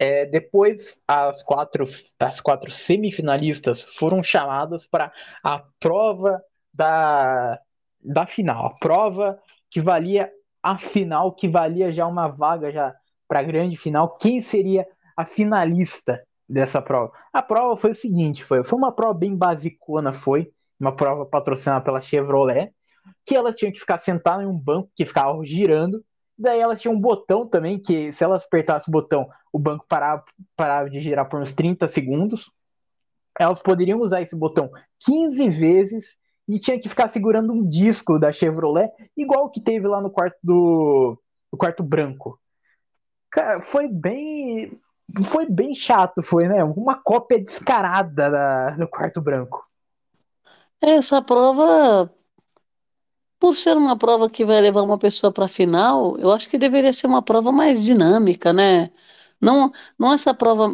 É, 0.00 0.24
depois, 0.26 1.00
as 1.08 1.42
quatro, 1.42 1.84
as 2.20 2.40
quatro 2.40 2.70
semifinalistas 2.70 3.82
foram 3.82 4.22
chamadas 4.22 4.86
para 4.86 5.12
a 5.42 5.58
prova 5.80 6.40
da, 6.74 7.58
da 8.00 8.24
final. 8.26 8.66
A 8.66 8.74
prova 8.78 9.40
que 9.70 9.80
valia 9.80 10.30
a 10.62 10.78
final, 10.78 11.32
que 11.34 11.48
valia 11.48 11.90
já 11.92 12.06
uma 12.06 12.28
vaga 12.28 12.70
já 12.70 12.94
para 13.26 13.40
a 13.40 13.42
grande 13.42 13.76
final. 13.76 14.16
Quem 14.18 14.40
seria 14.40 14.86
a 15.18 15.24
finalista 15.24 16.22
dessa 16.48 16.80
prova? 16.80 17.12
A 17.32 17.42
prova 17.42 17.76
foi 17.76 17.90
o 17.90 17.94
seguinte: 17.94 18.44
foi, 18.44 18.62
foi 18.62 18.78
uma 18.78 18.92
prova 18.92 19.14
bem 19.14 19.34
basicona, 19.34 20.12
foi 20.12 20.52
uma 20.78 20.94
prova 20.94 21.26
patrocinada 21.26 21.84
pela 21.84 22.00
Chevrolet, 22.00 22.72
que 23.26 23.34
elas 23.34 23.56
tinham 23.56 23.72
que 23.72 23.80
ficar 23.80 23.98
sentadas 23.98 24.44
em 24.44 24.48
um 24.48 24.56
banco 24.56 24.92
que 24.94 25.04
ficava 25.04 25.44
girando. 25.44 26.04
Daí 26.38 26.60
elas 26.60 26.80
tinham 26.80 26.94
um 26.94 27.00
botão 27.00 27.48
também, 27.48 27.80
que 27.80 28.12
se 28.12 28.22
elas 28.22 28.44
apertassem 28.44 28.84
o 28.88 28.92
botão, 28.92 29.28
o 29.52 29.58
banco 29.58 29.84
parava, 29.88 30.22
parava 30.56 30.88
de 30.88 31.00
girar 31.00 31.28
por 31.28 31.40
uns 31.40 31.52
30 31.52 31.88
segundos. 31.88 32.48
Elas 33.36 33.58
poderiam 33.58 34.00
usar 34.00 34.22
esse 34.22 34.36
botão 34.36 34.70
15 35.00 35.48
vezes 35.50 36.16
e 36.46 36.60
tinha 36.60 36.78
que 36.78 36.88
ficar 36.88 37.08
segurando 37.08 37.52
um 37.52 37.68
disco 37.68 38.20
da 38.20 38.30
Chevrolet, 38.30 38.88
igual 39.16 39.50
que 39.50 39.60
teve 39.60 39.88
lá 39.88 40.00
no 40.00 40.10
quarto 40.10 40.38
do 40.44 41.20
no 41.50 41.58
quarto 41.58 41.82
branco. 41.82 42.38
Cara, 43.30 43.60
foi 43.60 43.88
bem 43.88 44.78
foi 45.24 45.46
bem 45.46 45.74
chato, 45.74 46.22
foi, 46.22 46.44
né? 46.44 46.62
Uma 46.64 46.94
cópia 46.94 47.42
descarada 47.42 48.30
da, 48.30 48.70
do 48.70 48.88
quarto 48.88 49.20
branco. 49.20 49.66
Essa 50.80 51.20
prova, 51.22 52.12
por 53.38 53.54
ser 53.54 53.76
uma 53.76 53.96
prova 53.98 54.28
que 54.30 54.44
vai 54.44 54.60
levar 54.60 54.82
uma 54.82 54.98
pessoa 54.98 55.32
para 55.32 55.46
a 55.46 55.48
final, 55.48 56.16
eu 56.18 56.30
acho 56.30 56.48
que 56.48 56.58
deveria 56.58 56.92
ser 56.92 57.06
uma 57.06 57.22
prova 57.22 57.50
mais 57.50 57.82
dinâmica, 57.82 58.52
né? 58.52 58.90
Não, 59.40 59.72
não 59.98 60.12
essa 60.12 60.34
prova 60.34 60.68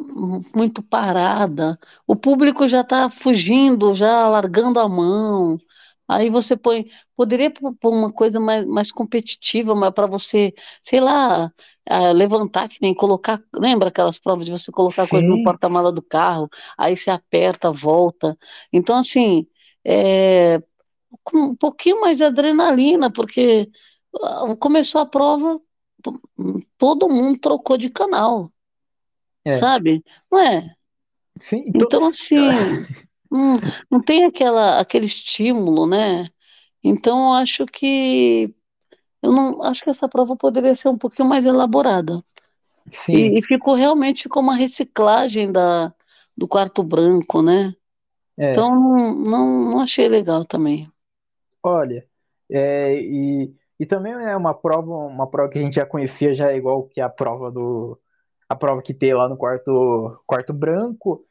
muito 0.55 0.83
parada. 0.83 1.79
O 2.07 2.17
público 2.17 2.67
já 2.69 2.81
está 2.81 3.11
fugindo, 3.11 3.95
já 3.95 4.27
largando 4.29 4.81
a 4.81 4.89
mão. 4.89 5.59
Aí 6.09 6.29
você 6.31 6.57
põe, 6.57 6.87
poderia 7.17 7.51
pôr 7.51 7.91
uma 7.91 8.13
coisa 8.13 8.39
mais, 8.39 8.67
mais 8.67 8.93
competitiva, 8.93 9.75
mas 9.75 9.93
para 9.93 10.07
você, 10.07 10.55
sei 10.83 11.01
lá, 11.01 11.53
ah, 11.89 12.13
levantar, 12.13 12.69
que 12.69 12.79
nem 12.83 12.95
colocar. 12.95 13.43
Lembra 13.55 13.89
aquelas 13.89 14.19
provas 14.19 14.45
de 14.47 14.53
você 14.53 14.71
colocar 14.71 15.09
coisa 15.09 15.27
no 15.27 15.43
porta-mala 15.43 15.91
do 15.93 16.03
carro, 16.03 16.49
aí 16.77 16.97
você 16.97 17.11
aperta, 17.11 17.73
volta. 17.73 18.39
Então, 18.73 18.97
assim. 18.99 19.47
é, 19.85 20.63
com 21.23 21.39
um 21.39 21.57
pouquinho 21.57 22.01
mais 22.01 22.19
de 22.19 22.25
adrenalina, 22.25 23.11
porque 23.13 23.71
ah, 24.23 24.57
começou 24.59 25.01
a 25.01 25.07
prova, 25.07 25.61
todo 26.79 27.09
mundo 27.09 27.39
trocou 27.39 27.77
de 27.77 27.91
canal, 27.91 28.53
é. 29.45 29.57
sabe? 29.59 30.05
Não 30.31 30.39
é? 30.39 30.75
Sim, 31.41 31.65
então, 31.69 31.83
Então, 31.83 32.07
assim, 32.07 32.37
não, 33.35 33.61
não 33.91 34.03
tem 34.03 34.25
aquela, 34.27 34.81
aquele 34.81 35.07
estímulo, 35.07 35.87
né? 35.87 36.29
Então, 36.85 37.31
eu 37.31 37.35
acho 37.35 37.67
que 37.67 38.55
eu 39.23 39.33
não 39.33 39.63
acho 39.63 39.85
que 39.85 39.91
essa 39.91 40.09
prova 40.09 40.37
poderia 40.37 40.75
ser 40.77 40.89
um 40.89 40.99
pouquinho 40.99 41.29
mais 41.29 41.47
elaborada. 41.47 42.25
sim, 42.89 43.35
E, 43.35 43.39
e 43.39 43.43
ficou 43.45 43.75
realmente 43.75 44.29
como 44.29 44.51
uma 44.51 44.57
reciclagem 44.59 45.53
da, 45.53 45.95
do 46.37 46.49
quarto 46.49 46.83
branco, 46.83 47.43
né? 47.43 47.75
é. 48.39 48.65
Então, 48.65 48.75
não, 48.75 49.15
não, 49.17 49.71
não 49.73 49.81
achei 49.81 50.09
legal 50.09 50.45
também. 50.47 50.91
Olha, 51.63 52.07
é, 52.51 53.01
e, 53.01 53.55
e 53.81 53.87
também 53.87 54.13
é 54.13 54.37
uma 54.37 54.55
prova, 54.55 54.91
uma 54.93 55.29
prova 55.31 55.51
que 55.51 55.59
a 55.59 55.63
gente 55.63 55.77
já 55.77 55.87
conhecia 55.87 56.35
já 56.35 56.51
é 56.53 56.57
igual 56.57 56.87
que 56.89 57.01
a 57.01 57.09
prova 57.09 57.51
do 57.51 57.99
a 58.49 58.55
prova 58.57 58.83
que 58.83 58.93
tem 58.95 59.15
lá 59.15 59.29
no 59.29 59.37
quarto 59.37 60.23
quarto 60.27 60.53
branco 60.53 61.27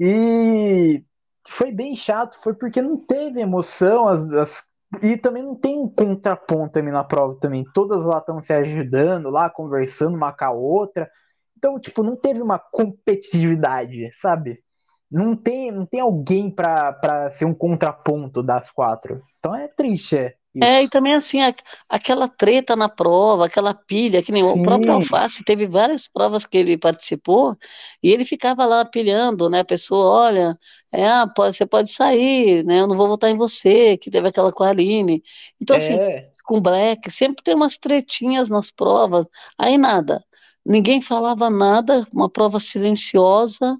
e 0.00 1.04
foi 1.48 1.72
bem 1.72 1.96
chato, 1.96 2.36
foi 2.42 2.54
porque 2.54 2.80
não 2.82 2.96
teve 2.96 3.40
emoção 3.40 4.08
as, 4.08 4.30
as- 4.32 4.64
e 5.02 5.16
também 5.16 5.42
não 5.42 5.54
tem 5.54 5.78
um 5.78 5.88
contraponto 5.88 6.72
também 6.72 6.92
na 6.92 7.04
prova 7.04 7.38
também. 7.40 7.64
Todas 7.72 8.04
lá 8.04 8.18
estão 8.18 8.40
se 8.42 8.52
ajudando 8.52 9.30
lá, 9.30 9.48
conversando 9.48 10.16
uma 10.16 10.32
com 10.32 10.44
a 10.44 10.50
outra. 10.50 11.10
Então, 11.56 11.78
tipo, 11.80 12.02
não 12.02 12.16
teve 12.16 12.42
uma 12.42 12.58
competitividade, 12.58 14.10
sabe? 14.14 14.62
Não 15.10 15.36
tem, 15.36 15.70
não 15.72 15.86
tem 15.86 16.00
alguém 16.00 16.50
para 16.50 17.30
ser 17.30 17.44
um 17.44 17.54
contraponto 17.54 18.42
das 18.42 18.70
quatro. 18.70 19.22
Então 19.38 19.54
é 19.54 19.68
triste, 19.68 20.16
é 20.18 20.34
É, 20.62 20.82
e 20.82 20.88
isso. 20.88 20.90
também 20.90 21.14
assim, 21.14 21.40
a- 21.40 21.54
aquela 21.88 22.28
treta 22.28 22.76
na 22.76 22.86
prova, 22.88 23.46
aquela 23.46 23.72
pilha, 23.74 24.22
que 24.22 24.30
nem 24.30 24.42
o 24.42 24.58
próprio 24.60 24.92
Sim, 24.92 24.94
Alface 24.94 25.42
teve 25.42 25.66
várias 25.66 26.06
provas 26.06 26.44
que 26.44 26.58
ele 26.58 26.76
participou 26.76 27.56
e 28.02 28.10
ele 28.10 28.26
ficava 28.26 28.66
lá 28.66 28.84
pilhando, 28.84 29.48
né? 29.48 29.60
A 29.60 29.64
pessoa, 29.64 30.04
olha, 30.26 30.58
é, 30.92 31.06
ah, 31.06 31.26
pode, 31.28 31.56
você 31.56 31.66
pode 31.66 31.92
sair, 31.92 32.64
né? 32.64 32.80
Eu 32.80 32.86
não 32.88 32.96
vou 32.96 33.08
votar 33.08 33.30
em 33.30 33.36
você, 33.36 33.96
que 33.98 34.10
teve 34.10 34.28
aquela 34.28 34.52
com 34.52 34.62
a 34.64 34.70
Aline. 34.70 35.22
Então, 35.60 35.76
assim, 35.76 35.94
é, 35.94 36.30
com 36.44 36.58
o 36.58 36.60
Black, 36.60 37.10
sempre 37.10 37.42
tem 37.44 37.54
umas 37.54 37.78
tretinhas 37.78 38.48
nas 38.48 38.70
provas, 38.70 39.26
aí 39.58 39.76
nada, 39.78 40.24
ninguém 40.64 41.00
falava 41.02 41.48
nada, 41.50 42.06
uma 42.12 42.28
prova 42.30 42.58
silenciosa, 42.60 43.76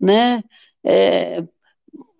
né? 0.00 0.42
É, 0.84 1.42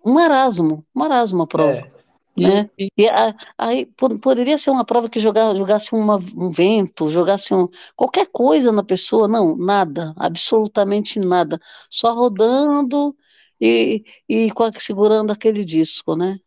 um 0.05 0.13
marasmo, 0.13 0.85
um 0.95 0.99
marasmo 0.99 1.43
a 1.43 1.47
prova 1.47 1.87
é. 1.87 1.91
né? 2.37 2.69
E, 2.77 2.89
e 2.97 3.09
a- 3.09 3.35
aí 3.57 3.85
po- 3.85 4.17
poderia 4.19 4.57
ser 4.57 4.69
uma 4.71 4.85
prova 4.85 5.09
que 5.09 5.19
joga- 5.19 5.55
jogasse 5.55 5.93
uma- 5.93 6.17
um 6.35 6.49
vento, 6.49 7.09
jogasse 7.09 7.53
um, 7.53 7.67
qualquer 7.95 8.27
coisa 8.27 8.71
na 8.71 8.83
pessoa, 8.83 9.27
não, 9.27 9.55
nada, 9.57 10.13
absolutamente 10.17 11.19
nada, 11.19 11.59
só 11.89 12.13
rodando 12.13 13.15
e, 13.61 14.03
e 14.29 14.49
segurando 14.79 15.31
aquele 15.31 15.63
disco, 15.65 16.15
né? 16.15 16.37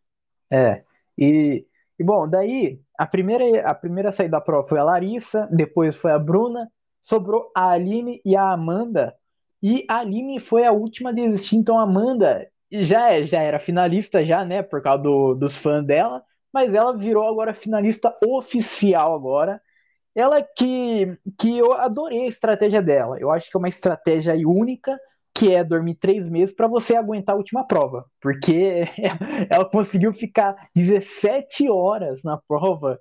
é. 0.51 0.83
E, 1.17 1.65
e 1.99 2.03
bom, 2.03 2.27
daí 2.29 2.79
a 2.97 3.05
primeira 3.05 3.69
a 3.69 3.73
primeira 3.75 4.09
a 4.09 4.11
sair 4.11 4.29
da 4.29 4.41
prova 4.41 4.67
foi 4.67 4.79
a 4.79 4.83
Larissa, 4.83 5.47
depois 5.51 5.95
foi 5.95 6.11
a 6.11 6.19
Bruna, 6.19 6.69
sobrou 7.01 7.51
a 7.55 7.71
Aline 7.71 8.21
e 8.25 8.35
a 8.35 8.51
Amanda. 8.51 9.15
E 9.61 9.85
a 9.89 9.99
Aline 9.99 10.39
foi 10.39 10.65
a 10.65 10.71
última 10.71 11.09
a 11.09 11.13
desistir, 11.13 11.55
então 11.57 11.79
a 11.79 11.83
Amanda 11.83 12.47
já 12.71 13.21
já 13.23 13.41
era 13.41 13.59
finalista 13.59 14.23
já, 14.25 14.43
né, 14.45 14.61
por 14.61 14.81
causa 14.81 15.03
do- 15.03 15.35
dos 15.35 15.55
fãs 15.55 15.85
dela, 15.85 16.23
mas 16.53 16.73
ela 16.73 16.95
virou 16.97 17.27
agora 17.27 17.53
finalista 17.53 18.15
oficial 18.23 19.13
agora. 19.15 19.61
Ela 20.15 20.41
que 20.43 21.17
que 21.39 21.57
eu 21.57 21.73
adorei 21.73 22.23
a 22.25 22.27
estratégia 22.27 22.81
dela. 22.81 23.17
Eu 23.19 23.31
acho 23.31 23.49
que 23.49 23.57
é 23.57 23.59
uma 23.59 23.69
estratégia 23.69 24.33
única 24.47 24.97
que 25.35 25.53
é 25.53 25.63
dormir 25.65 25.95
três 25.95 26.29
meses 26.29 26.55
para 26.55 26.65
você 26.65 26.95
aguentar 26.95 27.35
a 27.35 27.37
última 27.37 27.67
prova, 27.67 28.05
porque 28.21 28.85
ela 29.51 29.69
conseguiu 29.69 30.13
ficar 30.13 30.55
17 30.73 31.69
horas 31.69 32.23
na 32.23 32.39
prova 32.47 32.97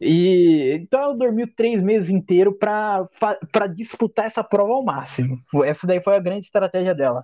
e 0.00 0.72
então 0.80 1.00
ela 1.00 1.14
dormiu 1.16 1.46
três 1.54 1.82
meses 1.82 2.08
inteiro 2.08 2.56
para 2.58 3.66
disputar 3.74 4.26
essa 4.26 4.42
prova 4.42 4.72
ao 4.72 4.82
máximo. 4.82 5.38
Essa 5.64 5.86
daí 5.86 6.02
foi 6.02 6.16
a 6.16 6.20
grande 6.20 6.44
estratégia 6.44 6.94
dela. 6.94 7.20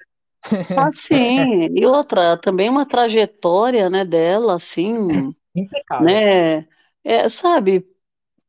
Ah, 0.77 0.91
sim. 0.91 1.69
E 1.75 1.85
outra, 1.87 2.37
também 2.37 2.69
uma 2.69 2.87
trajetória, 2.87 3.91
né, 3.91 4.05
dela, 4.05 4.55
assim, 4.55 5.09
Impecável. 5.57 6.07
né? 6.07 6.67
É, 7.03 7.29
sabe, 7.29 7.87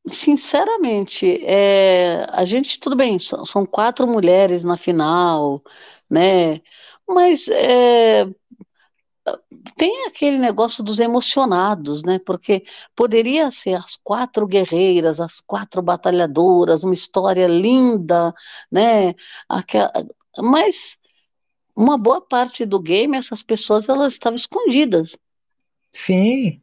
sinceramente, 0.10 1.44
é, 1.46 2.26
a 2.30 2.44
gente, 2.46 2.80
tudo 2.80 2.96
bem, 2.96 3.20
são, 3.20 3.46
são 3.46 3.66
quatro 3.66 4.08
mulheres 4.08 4.64
na 4.64 4.78
final, 4.78 5.62
né? 6.10 6.62
Mas 7.08 7.48
é, 7.50 8.26
tem 9.76 10.08
aquele 10.08 10.38
negócio 10.38 10.84
dos 10.84 11.00
emocionados, 11.00 12.04
né? 12.04 12.20
Porque 12.26 12.64
poderia 12.96 13.52
ser 13.52 13.76
as 13.76 13.96
quatro 13.96 14.48
guerreiras, 14.48 15.20
as 15.20 15.40
quatro 15.42 15.82
batalhadoras, 15.82 16.84
uma 16.84 16.94
história 16.94 17.48
linda, 17.48 18.34
né? 18.72 19.14
Aquela, 19.48 19.92
mas 20.40 20.98
uma 21.76 21.98
boa 21.98 22.22
parte 22.22 22.66
do 22.66 22.80
game, 22.80 23.18
essas 23.18 23.44
pessoas 23.44 23.88
elas 23.88 24.14
estavam 24.14 24.36
escondidas. 24.36 25.16
Sim. 25.92 26.62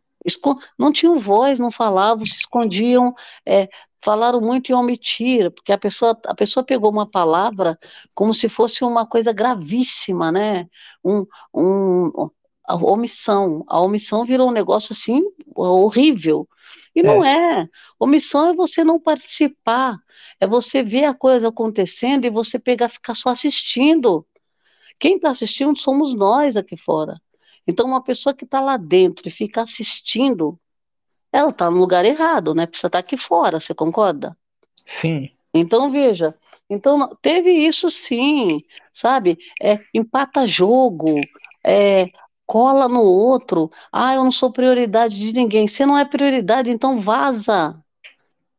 Não 0.78 0.92
tinham 0.92 1.18
voz, 1.18 1.58
não 1.58 1.70
falavam, 1.70 2.26
se 2.26 2.37
escondiam, 2.37 3.14
é, 3.46 3.68
falaram 4.00 4.40
muito 4.40 4.70
em 4.70 4.75
omitir, 4.75 5.50
porque 5.52 5.72
a 5.72 5.78
pessoa, 5.78 6.18
a 6.26 6.34
pessoa 6.34 6.64
pegou 6.64 6.90
uma 6.90 7.08
palavra 7.08 7.78
como 8.14 8.34
se 8.34 8.48
fosse 8.48 8.84
uma 8.84 9.06
coisa 9.06 9.32
gravíssima, 9.32 10.30
né? 10.32 10.68
Um, 11.04 11.26
um, 11.54 12.30
a 12.64 12.76
omissão. 12.76 13.64
A 13.66 13.80
omissão 13.80 14.25
virou 14.25 14.48
um 14.48 14.52
negócio 14.52 14.92
assim 14.92 15.22
horrível. 15.54 16.48
E 16.94 17.02
não 17.02 17.25
é. 17.25 17.62
é. 17.62 17.68
Omissão 17.98 18.48
é 18.48 18.54
você 18.54 18.84
não 18.84 19.00
participar, 19.00 19.96
é 20.40 20.46
você 20.46 20.82
ver 20.82 21.04
a 21.04 21.14
coisa 21.14 21.48
acontecendo 21.48 22.25
e 22.25 22.30
você 22.30 22.58
pegar, 22.58 22.88
ficar 22.88 23.14
só 23.14 23.30
assistindo. 23.30 24.26
Quem 24.98 25.16
está 25.16 25.30
assistindo 25.30 25.76
somos 25.78 26.14
nós 26.14 26.56
aqui 26.56 26.76
fora. 26.76 27.20
Então, 27.68 27.87
uma 27.87 28.02
pessoa 28.02 28.34
que 28.34 28.44
está 28.44 28.60
lá 28.60 28.78
dentro 28.78 29.28
e 29.28 29.30
fica 29.30 29.60
assistindo, 29.60 30.58
ela 31.30 31.50
está 31.50 31.70
no 31.70 31.78
lugar 31.78 32.06
errado, 32.06 32.54
né? 32.54 32.66
Precisa 32.66 32.87
estar 32.88 33.02
tá 33.02 33.06
aqui 33.06 33.18
fora, 33.18 33.60
você 33.60 33.75
concorda? 33.75 34.34
Sim. 34.87 35.30
Então, 35.52 35.90
veja, 35.90 36.34
então 36.70 37.14
teve 37.20 37.50
isso 37.50 37.90
sim, 37.90 38.62
sabe? 38.90 39.38
É, 39.60 39.80
empata 39.92 40.46
jogo, 40.46 41.20
é, 41.62 42.10
cola 42.46 42.88
no 42.88 43.02
outro. 43.02 43.70
Ah, 43.92 44.14
eu 44.14 44.25
não 44.25 44.30
sou 44.30 44.50
prioridade 44.50 45.18
de 45.18 45.32
ninguém. 45.34 45.68
Você 45.68 45.84
não 45.84 45.98
é 45.98 46.06
prioridade, 46.06 46.70
então 46.70 46.98
vaza. 46.98 47.78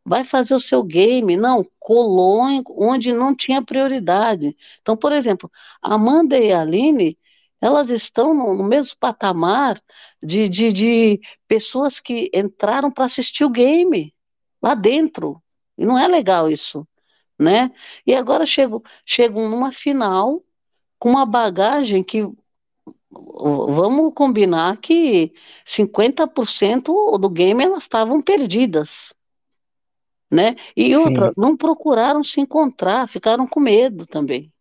Vai 0.06 0.24
fazer 0.24 0.54
o 0.54 0.60
seu 0.60 0.84
game. 0.84 1.36
Não, 1.36 1.66
colou 1.80 2.42
onde 2.78 3.12
não 3.12 3.36
tinha 3.36 3.62
prioridade. 3.62 4.56
Então, 4.82 4.96
por 4.96 5.12
exemplo, 5.12 5.52
Amanda 5.82 6.38
e 6.38 6.52
a 6.52 6.62
Aline, 6.62 7.18
elas 7.62 7.90
estão 7.90 8.34
no, 8.34 8.64
mesmo 8.64 8.96
patamar 9.00 9.82
de, 10.22 10.48
de, 10.48 10.72
de 10.72 11.22
pessoas 11.48 12.00
que 12.00 12.30
entraram 12.34 12.92
para 12.92 13.06
assistir 13.06 13.44
o 13.44 13.50
game 13.50 14.14
lá 14.62 14.76
dentro. 14.76 15.42
E 15.78 15.86
não 15.86 15.98
é 15.98 16.08
legal 16.08 16.50
isso, 16.50 16.88
né? 17.38 17.72
E 18.06 18.14
agora 18.14 18.46
chegam, 18.46 18.82
chegam 19.06 19.50
numa 19.50 19.72
final 19.72 20.44
com 20.98 21.10
uma 21.12 21.26
bagagem 21.26 22.04
que 22.04 22.28
vamos 23.12 24.14
combinar 24.14 24.78
que 24.78 25.34
50% 25.66 27.18
do 27.18 27.30
game 27.30 27.64
elas 27.64 27.84
estavam 27.84 28.22
perdidas, 28.22 29.14
né? 30.32 30.56
E 30.76 30.90
Sim. 30.90 30.96
outra, 30.96 31.34
não 31.36 31.58
procuraram 31.58 32.24
se 32.24 32.40
encontrar, 32.40 33.08
ficaram 33.08 33.48
com 33.48 33.60
medo 33.60 34.06
também. 34.06 34.52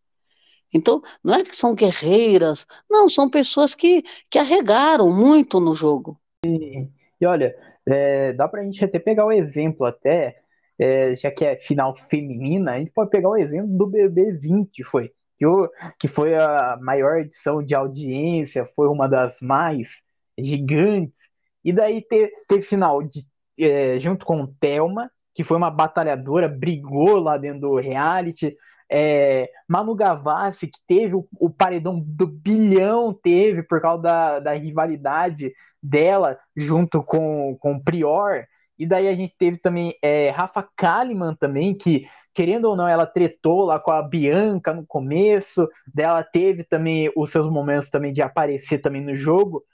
Então, 0.72 1.02
não 1.22 1.34
é 1.34 1.44
que 1.44 1.56
são 1.56 1.74
guerreiras, 1.74 2.66
não, 2.90 3.08
são 3.08 3.28
pessoas 3.28 3.74
que, 3.74 4.02
que 4.30 4.38
arregaram 4.38 5.10
muito 5.10 5.60
no 5.60 5.74
jogo. 5.74 6.20
E, 6.44 6.88
e 7.20 7.26
olha, 7.26 7.56
é, 7.86 8.32
dá 8.32 8.46
pra 8.46 8.62
gente 8.62 8.84
até 8.84 8.98
pegar 8.98 9.26
o 9.26 9.32
exemplo 9.32 9.86
até, 9.86 10.36
é, 10.78 11.16
já 11.16 11.30
que 11.30 11.44
é 11.44 11.56
final 11.56 11.96
feminina, 11.96 12.72
a 12.72 12.78
gente 12.78 12.90
pode 12.90 13.10
pegar 13.10 13.30
o 13.30 13.36
exemplo 13.36 13.76
do 13.76 13.90
BB20, 13.90 14.84
foi 14.84 15.12
que, 15.38 15.46
o, 15.46 15.70
que 15.98 16.08
foi 16.08 16.34
a 16.34 16.76
maior 16.82 17.18
edição 17.18 17.62
de 17.62 17.74
audiência, 17.74 18.66
foi 18.66 18.88
uma 18.88 19.08
das 19.08 19.40
mais 19.40 20.02
gigantes. 20.36 21.30
E 21.64 21.72
daí 21.72 22.02
teve, 22.02 22.32
teve 22.48 22.62
final 22.62 23.02
de, 23.02 23.24
é, 23.58 23.98
junto 24.00 24.26
com 24.26 24.46
Thelma, 24.60 25.10
que 25.32 25.44
foi 25.44 25.56
uma 25.56 25.70
batalhadora, 25.70 26.48
brigou 26.48 27.20
lá 27.20 27.38
dentro 27.38 27.60
do 27.60 27.76
reality. 27.76 28.56
É, 28.90 29.50
Manu 29.68 29.94
Gavassi, 29.94 30.66
que 30.66 30.78
teve 30.86 31.14
o, 31.14 31.26
o, 31.38 31.50
paredão 31.50 32.00
do 32.00 32.26
bilhão, 32.26 33.12
teve 33.12 33.62
por 33.62 33.80
causa 33.80 34.02
da, 34.02 34.40
da 34.40 34.52
rivalidade 34.52 35.52
dela 35.82 36.38
junto 36.56 37.02
com, 37.02 37.56
com 37.60 37.74
o 37.74 37.84
Prior. 37.84 38.44
E 38.78 38.86
daí 38.86 39.08
a 39.08 39.14
gente 39.14 39.34
teve 39.38 39.58
também 39.58 39.94
é, 40.02 40.30
Rafa 40.30 40.66
Kalimann 40.76 41.34
também, 41.34 41.76
que 41.76 42.06
querendo 42.32 42.66
ou 42.66 42.76
não, 42.76 42.86
ela 42.86 43.04
tretou 43.04 43.64
lá 43.64 43.80
com 43.80 43.90
a 43.90 44.00
Bianca 44.00 44.72
no 44.72 44.86
começo, 44.86 45.68
dela 45.92 46.22
teve 46.22 46.62
também 46.62 47.10
os 47.16 47.32
seus 47.32 47.50
momentos 47.50 47.90
também 47.90 48.12
de 48.12 48.22
aparecer 48.22 48.78
também 48.78 49.02
no 49.02 49.14
jogo. 49.14 49.64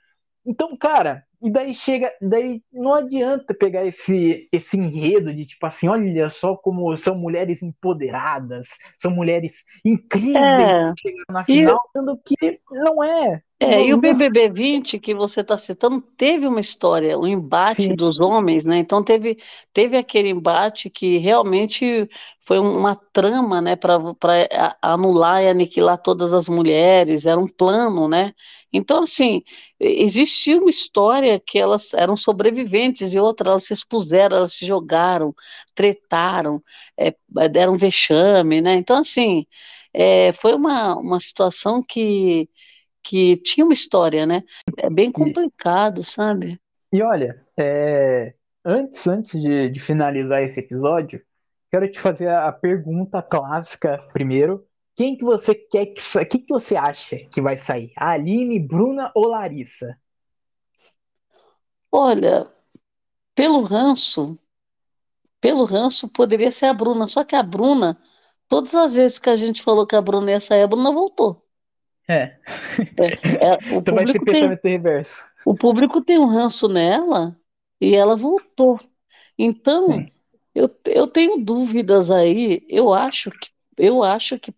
Então, 0.47 0.77
cara, 0.77 1.25
e 1.43 1.51
daí 1.51 1.75
chega, 1.75 2.13
daí 2.23 2.63
não 2.73 2.95
adianta 2.95 3.53
pegar 3.53 3.85
esse, 3.85 4.49
esse 4.51 4.77
enredo 4.77 5.33
de 5.33 5.45
tipo 5.45 5.67
assim, 5.67 5.89
olha 5.89 6.31
só 6.31 6.57
como 6.57 6.97
são 6.97 7.15
mulheres 7.15 7.63
empoderadas, 7.63 8.67
são 8.99 9.11
mulheres 9.11 9.63
incríveis 9.85 10.35
é. 10.37 10.93
na 11.29 11.45
final, 11.45 11.77
e... 11.77 11.99
sendo 11.99 12.19
que 12.25 12.61
não 12.71 13.05
é. 13.05 13.43
É, 13.61 13.87
e 13.87 13.95
o 13.95 14.01
BBB 14.01 14.51
20 14.51 14.99
que 14.99 15.15
você 15.15 15.41
está 15.41 15.57
citando 15.57 16.01
teve 16.17 16.47
uma 16.47 16.61
história, 16.61 17.19
um 17.19 17.27
embate 17.27 17.85
Sim. 17.85 17.95
dos 17.95 18.21
homens, 18.21 18.65
né? 18.67 18.79
Então 18.79 19.03
teve, 19.03 19.39
teve 19.73 19.97
aquele 19.97 20.29
embate 20.29 20.91
que 20.91 21.19
realmente 21.19 22.09
foi 22.41 22.59
uma 22.59 22.95
trama, 22.95 23.61
né, 23.61 23.75
para 23.75 23.99
anular 24.83 25.43
e 25.43 25.49
aniquilar 25.49 25.97
todas 25.97 26.35
as 26.35 26.47
mulheres, 26.47 27.25
era 27.25 27.41
um 27.41 27.47
plano, 27.47 28.07
né? 28.07 28.35
Então, 28.77 29.05
assim, 29.05 29.41
existia 29.79 30.59
uma 30.59 30.69
história 30.69 31.39
que 31.39 31.61
elas 31.61 31.95
eram 31.95 32.17
sobreviventes 32.17 33.15
e 33.15 33.21
outra, 33.21 33.51
elas 33.51 33.63
se 33.63 33.73
expuseram, 33.73 34.37
elas 34.39 34.55
se 34.55 34.67
jogaram, 34.67 35.33
tretaram, 35.77 36.61
é, 36.97 37.15
deram 37.49 37.77
vexame, 37.77 38.61
né? 38.61 38.75
Então, 38.75 38.99
assim, 38.99 39.47
é, 39.93 40.33
foi 40.33 40.55
uma, 40.55 40.97
uma 40.97 41.21
situação 41.21 41.81
que, 41.85 42.49
que 43.01 43.37
tinha 43.37 43.65
uma 43.65 43.73
história, 43.73 44.27
né? 44.27 44.43
É 44.77 44.91
bem 44.91 45.13
complicado, 45.13 46.03
sabe? 46.03 46.61
E 46.93 47.01
olha, 47.01 47.41
é, 47.57 48.35
antes, 48.65 49.07
antes 49.07 49.41
de, 49.41 49.71
de 49.71 49.79
finalizar 49.79 50.43
esse 50.43 50.59
episódio, 50.59 51.23
quero 51.71 51.89
te 51.89 52.01
fazer 52.01 52.29
a 52.29 52.51
pergunta 52.51 53.23
clássica 53.23 53.99
primeiro 54.13 54.67
quem 54.97 55.17
que 55.17 55.25
você 55.25 55.55
quer 55.55 55.87
que 55.87 56.03
sa... 56.03 56.25
Quem 56.25 56.41
que 56.41 56.53
você 56.53 56.77
acha 56.77 57.17
que 57.31 57.41
vai 57.41 57.57
sair? 57.57 57.93
A 57.97 58.11
Aline, 58.11 58.59
Bruna 58.59 59.11
ou 59.15 59.29
Larissa? 59.29 59.99
Olha, 61.91 62.49
pelo 63.35 63.63
ranço, 63.63 64.39
pelo 65.41 65.65
ranço 65.65 66.09
poderia 66.09 66.51
ser 66.51 66.67
a 66.67 66.75
Bruna, 66.75 67.09
só 67.09 67.25
que 67.25 67.37
a 67.37 67.43
Bruna, 67.43 68.01
todas 68.49 68.75
as 68.75 68.95
vezes 68.95 69.19
que 69.19 69.31
a 69.31 69.37
gente 69.37 69.63
falou 69.63 69.87
que 69.87 69.97
a 69.97 70.01
Bruna 70.01 70.31
ia 70.31 70.41
sair, 70.41 70.63
a 70.63 70.67
Bruna 70.67 70.93
voltou. 70.93 71.45
É. 72.09 72.37
é, 72.97 73.47
é 73.47 73.59
o 73.75 73.79
então 73.79 73.95
vai 73.95 74.07
ser 74.07 74.21
pensamento 74.21 74.61
tem, 74.61 74.73
reverso. 74.73 75.25
O 75.45 75.55
público 75.55 76.01
tem 76.01 76.19
um 76.19 76.27
ranço 76.27 76.69
nela 76.69 77.37
e 77.81 77.95
ela 77.95 78.17
voltou. 78.17 78.81
Então, 79.39 80.07
eu, 80.55 80.71
eu 80.87 81.07
tenho 81.07 81.45
dúvidas 81.45 82.11
aí. 82.11 82.65
Eu 82.69 82.93
acho 82.93 83.31
que 83.31 83.54
eu 83.77 84.03
acho 84.03 84.39
que 84.39 84.55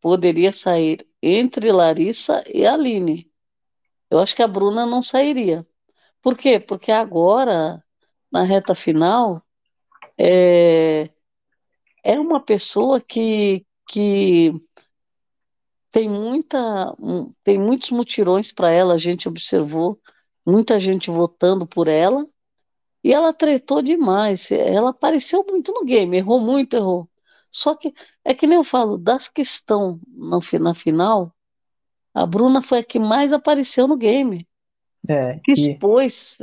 poderia 0.00 0.52
sair 0.52 1.06
entre 1.22 1.72
Larissa 1.72 2.44
e 2.52 2.66
Aline. 2.66 3.30
Eu 4.10 4.18
acho 4.18 4.34
que 4.36 4.42
a 4.42 4.48
Bruna 4.48 4.86
não 4.86 5.02
sairia. 5.02 5.66
Por 6.22 6.36
quê? 6.36 6.60
Porque 6.60 6.92
agora, 6.92 7.82
na 8.30 8.42
reta 8.42 8.74
final, 8.74 9.42
é, 10.18 11.10
é 12.02 12.20
uma 12.20 12.40
pessoa 12.40 13.00
que, 13.00 13.66
que 13.88 14.52
tem 15.90 16.08
muita 16.08 16.94
tem 17.44 17.58
muitos 17.58 17.90
mutirões 17.90 18.52
para 18.52 18.70
ela, 18.70 18.94
a 18.94 18.98
gente 18.98 19.28
observou 19.28 20.00
muita 20.46 20.78
gente 20.78 21.10
votando 21.10 21.66
por 21.66 21.88
ela 21.88 22.26
e 23.02 23.12
ela 23.12 23.32
tretou 23.32 23.82
demais. 23.82 24.50
Ela 24.50 24.90
apareceu 24.90 25.44
muito 25.48 25.72
no 25.72 25.84
game, 25.84 26.16
errou 26.16 26.40
muito, 26.40 26.74
errou. 26.76 27.08
Só 27.54 27.74
que 27.76 27.94
é 28.24 28.34
que 28.34 28.46
nem 28.46 28.56
eu 28.58 28.64
falo, 28.64 28.98
das 28.98 29.28
que 29.28 29.42
estão 29.42 30.00
no, 30.08 30.40
na 30.60 30.74
final, 30.74 31.34
A 32.14 32.26
Bruna 32.26 32.62
foi 32.62 32.80
a 32.80 32.84
que 32.84 32.98
mais 32.98 33.32
apareceu 33.32 33.88
no 33.88 33.96
game. 33.96 34.48
É, 35.08 35.42
Que 35.42 35.52
expôs 35.52 36.38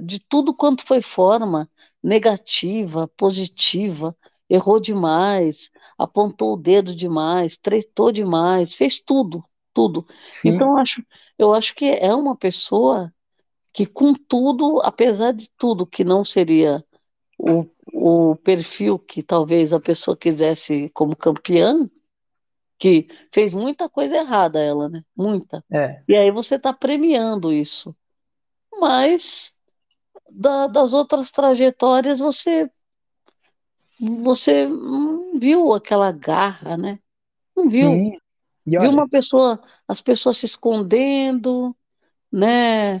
de 0.00 0.18
tudo 0.20 0.54
quanto 0.54 0.84
foi 0.86 1.00
forma, 1.02 1.70
negativa, 2.02 3.08
positiva, 3.16 4.16
errou 4.48 4.80
demais, 4.80 5.70
apontou 5.98 6.54
o 6.54 6.56
dedo 6.56 6.94
demais, 6.94 7.56
tretou 7.56 8.10
demais, 8.12 8.74
fez 8.74 8.98
tudo, 9.00 9.44
tudo. 9.72 10.06
sim, 10.24 10.60
Então, 10.60 10.72
eu 10.72 10.78
acho, 10.78 11.04
eu 11.38 11.54
acho 11.54 11.74
que 11.74 11.86
é 11.86 12.14
uma 12.14 12.36
pessoa 12.36 13.12
que, 13.72 13.86
com 13.86 14.14
tudo, 14.14 14.80
apesar 14.82 15.32
de 15.32 15.50
tudo, 15.58 15.86
que 15.86 16.04
não 16.04 16.24
seria 16.24 16.84
o, 17.40 17.66
o 18.32 18.36
perfil 18.36 18.98
que 18.98 19.22
talvez 19.22 19.72
a 19.72 19.80
pessoa 19.80 20.16
quisesse 20.16 20.90
como 20.90 21.16
campeã, 21.16 21.88
que 22.78 23.08
fez 23.32 23.54
muita 23.54 23.88
coisa 23.88 24.16
errada 24.16 24.60
ela, 24.60 24.88
né? 24.88 25.04
Muita. 25.16 25.64
é, 25.70 26.04
E 26.08 26.16
aí 26.16 26.30
você 26.30 26.56
está 26.56 26.72
premiando 26.72 27.52
isso. 27.52 27.96
Mas 28.80 29.54
da- 30.30 30.66
das 30.68 30.92
outras 30.94 31.30
trajetórias 31.30 32.20
você 32.20 32.70
você 33.98 34.66
não 34.66 35.38
viu 35.38 35.72
aquela 35.74 36.10
garra, 36.12 36.76
né? 36.76 36.98
Não 37.56 37.68
viu. 37.68 38.02
sim. 38.02 38.18
E 38.66 38.78
Viu 38.78 38.90
olha, 38.90 38.92
uma 38.92 39.08
pessoa, 39.08 39.62
as 39.88 40.00
pessoas 40.02 40.38
se 40.38 40.46
escondendo, 40.46 41.76
né? 42.32 42.98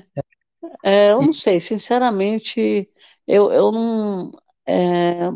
É, 0.84 1.12
eu 1.12 1.22
e- 1.22 1.26
não 1.26 1.32
sei, 1.32 1.60
sinceramente, 1.60 2.90
eu, 3.36 3.52
eu 3.52 3.72
não. 3.72 4.32
É, 4.66 5.28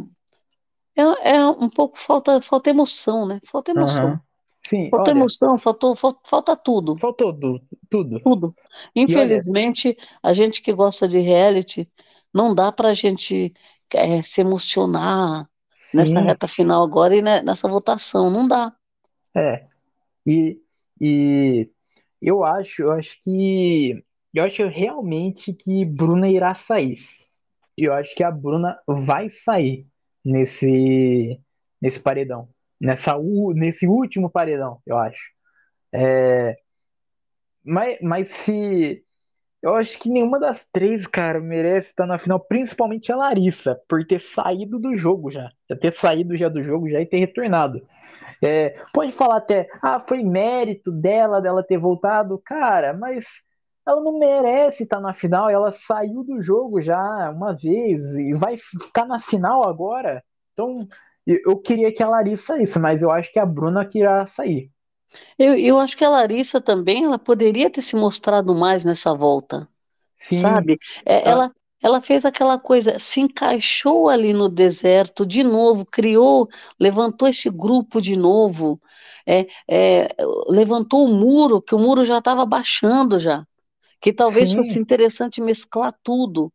é, 0.97 1.03
é 1.37 1.47
um 1.47 1.69
pouco 1.71 1.97
falta, 1.99 2.41
falta 2.43 2.71
emoção, 2.71 3.27
né? 3.27 3.41
Falta 3.45 3.71
emoção. 3.71 4.13
aham, 4.13 4.21
sim, 4.61 4.91
Falta 4.91 5.11
olha, 5.11 5.13
emoção, 5.13 5.59
faltou, 5.59 5.97
falta, 5.97 6.21
falta 6.29 6.57
tudo, 6.57 7.01
faltou 7.01 7.33
du- 7.33 7.61
tudo. 7.89 8.19
tudo. 8.23 8.55
E 9.07 9.17
olha, 9.17 9.43
Infelizmente, 9.43 9.97
a 10.23 10.33
gente 10.33 10.63
que 10.63 10.73
gosta 10.73 11.07
de 11.09 11.19
reality, 11.21 11.91
não 12.33 12.55
dá 12.55 12.73
pra 12.73 12.95
gente 12.95 13.53
é, 13.93 14.23
se 14.23 14.41
emocionar 14.41 15.49
nessa 15.93 16.21
sim, 16.21 16.21
reta 16.21 16.49
final 16.49 16.83
agora 16.83 17.15
e 17.17 17.23
nessa 17.23 17.69
votação, 17.69 18.31
não 18.31 18.47
dá. 18.49 18.75
é. 19.37 19.67
E, 20.27 20.61
e 21.01 21.71
eu 22.23 22.45
acho, 22.45 22.83
eu 22.83 22.93
acho 22.93 23.21
que 23.23 24.05
eu 24.35 24.45
acho 24.45 24.67
realmente 24.69 25.53
que 25.55 25.85
Bruna 25.85 26.29
irá 26.31 26.55
sair. 26.55 26.99
Eu 27.77 27.93
acho 27.93 28.15
que 28.15 28.23
a 28.23 28.31
Bruna 28.31 28.79
vai 28.87 29.29
sair 29.31 29.87
nesse 30.25 31.41
nesse 31.81 32.01
paredão, 32.01 32.49
nessa 32.81 33.17
nesse 33.55 33.87
último 33.87 34.31
paredão, 34.31 34.81
eu 34.87 34.97
acho. 34.97 35.31
É, 35.93 36.57
mas, 37.65 37.99
mas 38.03 38.29
se 38.29 39.05
eu 39.63 39.75
acho 39.75 39.99
que 39.99 40.11
nenhuma 40.11 40.39
das 40.39 40.69
três, 40.71 41.07
cara, 41.07 41.41
merece 41.41 41.89
estar 41.89 42.07
na 42.07 42.19
final, 42.19 42.39
principalmente 42.39 43.11
a 43.11 43.17
Larissa, 43.17 43.81
por 43.89 44.05
ter 44.07 44.21
saído 44.21 44.79
do 44.79 44.95
jogo 44.95 45.31
já, 45.31 45.51
já 45.69 45.75
ter 45.75 45.93
saído 45.93 46.37
já 46.37 46.51
do 46.51 46.63
jogo 46.63 46.87
já 46.89 47.01
e 47.01 47.07
ter 47.07 47.17
retornado. 47.17 47.81
É, 48.43 48.77
pode 48.93 49.13
falar 49.13 49.39
até, 49.39 49.69
ah, 49.81 49.99
foi 50.07 50.23
mérito 50.23 50.93
dela, 50.93 51.41
dela 51.41 51.63
ter 51.63 51.79
voltado, 51.79 52.39
cara, 52.45 52.93
mas 52.93 53.25
ela 53.87 54.03
não 54.03 54.19
merece 54.19 54.85
estar 54.85 55.01
na 55.01 55.13
final, 55.13 55.51
ela 55.51 55.71
saiu 55.71 56.25
do 56.25 56.41
jogo 56.41 56.81
já 56.81 57.31
uma 57.31 57.53
vez 57.53 58.03
e 58.15 58.33
vai 58.35 58.57
ficar 58.57 59.07
na 59.07 59.19
final 59.19 59.69
agora. 59.69 60.25
Então, 60.53 60.87
eu 61.27 61.59
queria 61.59 61.93
que 61.93 62.03
a 62.03 62.09
Larissa 62.09 62.55
saísse, 62.55 62.79
mas 62.79 63.03
eu 63.03 63.11
acho 63.11 63.33
que 63.33 63.39
a 63.39 63.47
Bruna 63.47 63.85
que 63.85 63.99
irá 63.99 64.25
sair. 64.27 64.71
Eu, 65.39 65.57
eu 65.57 65.79
acho 65.79 65.97
que 65.97 66.05
a 66.05 66.11
Larissa 66.11 66.61
também, 66.61 67.05
ela 67.05 67.19
poderia 67.19 67.71
ter 67.71 67.83
se 67.83 67.97
mostrado 67.97 68.55
mais 68.55 68.85
nessa 68.85 69.15
volta. 69.15 69.69
Sim, 70.15 70.37
sabe? 70.37 70.77
É, 71.05 71.29
ela, 71.29 71.45
ela, 71.45 71.53
ela 71.83 72.01
fez 72.01 72.25
aquela 72.25 72.59
coisa, 72.59 72.99
se 72.99 73.21
encaixou 73.21 74.09
ali 74.09 74.33
no 74.33 74.49
deserto 74.49 75.27
de 75.27 75.43
novo, 75.43 75.85
criou, 75.85 76.49
levantou 76.81 77.29
esse 77.29 77.51
grupo 77.51 78.01
de 78.01 78.17
novo, 78.17 78.81
é, 79.27 79.47
é, 79.69 80.09
levantou 80.49 81.05
o 81.05 81.15
muro, 81.15 81.61
que 81.61 81.75
o 81.75 81.79
muro 81.79 82.05
já 82.05 82.19
estava 82.19 82.47
baixando 82.47 83.19
já, 83.19 83.47
que 84.05 84.13
talvez 84.13 84.53
fosse 84.53 84.75
sim, 84.75 84.81
interessante 84.81 85.41
mesclar 85.41 85.95
tudo. 86.03 86.53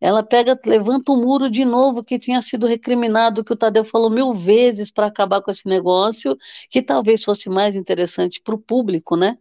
Ela 0.00 0.24
pega, 0.24 0.58
levanta 0.66 1.12
o 1.12 1.16
muro 1.16 1.48
de 1.48 1.64
novo, 1.64 2.02
que 2.02 2.18
tinha 2.18 2.42
sido 2.42 2.66
recriminado, 2.66 3.44
que 3.44 3.52
o 3.52 3.56
Tadeu 3.56 3.84
falou 3.84 4.10
mil 4.10 4.34
vezes 4.34 4.90
para 4.90 5.06
acabar 5.06 5.40
com 5.40 5.52
esse 5.52 5.68
negócio, 5.68 6.36
que 6.68 6.82
talvez 6.82 7.22
fosse 7.22 7.48
mais 7.48 7.76
interessante 7.76 8.40
para 8.42 8.56
o 8.56 8.58
público, 8.58 9.16
né? 9.16 9.38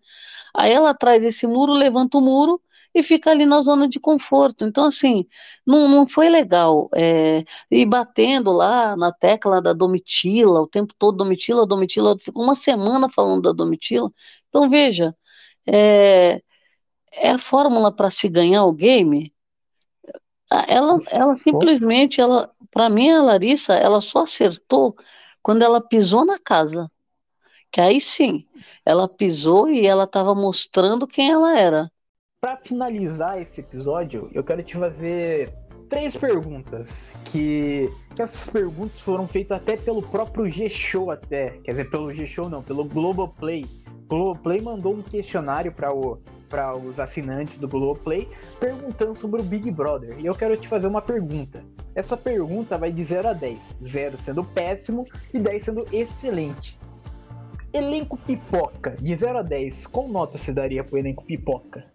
Aí 0.55 0.71
ela 0.71 0.93
traz 0.93 1.23
esse 1.23 1.47
muro, 1.47 1.73
levanta 1.73 2.19
o 2.19 2.21
muro 2.21 2.61
e 2.93 3.01
fica 3.01 3.31
ali 3.31 3.47
na 3.47 3.63
zona 3.63 3.89
de 3.89 3.99
conforto. 3.99 4.63
Então, 4.63 4.85
assim, 4.85 5.25
não, 5.65 5.87
não 5.89 6.07
foi 6.07 6.29
legal. 6.29 6.87
É, 6.95 7.43
e 7.71 7.83
batendo 7.83 8.51
lá 8.51 8.95
na 8.95 9.11
tecla 9.11 9.59
da 9.59 9.73
Domitila, 9.73 10.61
o 10.61 10.67
tempo 10.67 10.93
todo 10.99 11.17
Domitila, 11.17 11.65
Domitila, 11.65 12.15
ficou 12.19 12.43
uma 12.43 12.53
semana 12.53 13.09
falando 13.09 13.41
da 13.41 13.53
Domitila. 13.53 14.11
Então, 14.49 14.69
veja, 14.69 15.15
é, 15.65 16.43
é 17.11 17.31
a 17.31 17.39
fórmula 17.39 17.91
para 17.91 18.09
se 18.09 18.27
ganhar 18.27 18.65
o 18.65 18.71
game. 18.71 19.33
Ela, 20.67 20.97
ela 21.11 21.37
simplesmente, 21.37 22.19
ela, 22.19 22.51
para 22.71 22.89
mim, 22.89 23.09
a 23.09 23.21
Larissa, 23.21 23.73
ela 23.73 24.01
só 24.01 24.23
acertou 24.23 24.95
quando 25.43 25.61
ela 25.61 25.79
pisou 25.79 26.25
na 26.25 26.39
casa. 26.39 26.89
Que 27.71 27.79
aí 27.79 28.01
sim, 28.01 28.43
ela 28.83 29.07
pisou 29.07 29.69
e 29.69 29.85
ela 29.85 30.05
estava 30.05 30.33
mostrando 30.33 31.05
quem 31.05 31.29
ela 31.29 31.57
era. 31.57 31.91
Para 32.41 32.57
finalizar 32.57 33.39
esse 33.39 33.61
episódio, 33.61 34.29
eu 34.33 34.43
quero 34.43 34.63
te 34.63 34.75
fazer 34.75 35.53
três 35.87 36.15
perguntas 36.15 36.89
que, 37.25 37.89
que 38.15 38.21
essas 38.21 38.47
perguntas 38.47 38.99
foram 38.99 39.27
feitas 39.27 39.57
até 39.57 39.75
pelo 39.75 40.01
próprio 40.01 40.47
G-Show 40.47 41.11
até, 41.11 41.49
quer 41.63 41.71
dizer, 41.71 41.89
pelo 41.89 42.13
G-Show 42.13 42.49
não, 42.49 42.63
pelo 42.63 42.85
Globoplay. 42.85 43.65
O 43.87 44.07
Globoplay 44.07 44.61
mandou 44.61 44.93
um 44.93 45.01
questionário 45.01 45.71
para 45.71 45.93
o 45.93 46.19
para 46.49 46.75
os 46.75 46.99
assinantes 46.99 47.59
do 47.59 47.67
Globoplay 47.67 48.27
perguntando 48.59 49.15
sobre 49.15 49.41
o 49.41 49.43
Big 49.43 49.69
Brother. 49.71 50.19
E 50.19 50.25
eu 50.25 50.33
quero 50.33 50.57
te 50.57 50.67
fazer 50.67 50.87
uma 50.87 51.01
pergunta. 51.01 51.63
Essa 51.93 52.17
pergunta 52.17 52.77
vai 52.77 52.91
de 52.91 53.03
0 53.03 53.29
a 53.29 53.33
10. 53.33 53.59
0 53.83 54.17
sendo 54.17 54.43
péssimo 54.43 55.07
e 55.33 55.39
10 55.39 55.63
sendo 55.63 55.85
excelente. 55.91 56.77
Elenco 57.71 58.17
pipoca, 58.17 58.97
de 58.99 59.15
0 59.15 59.39
a 59.39 59.41
10, 59.43 59.87
qual 59.87 60.07
nota 60.07 60.37
você 60.37 60.51
daria 60.51 60.83
pro 60.83 60.97
elenco 60.97 61.23
pipoca? 61.23 61.85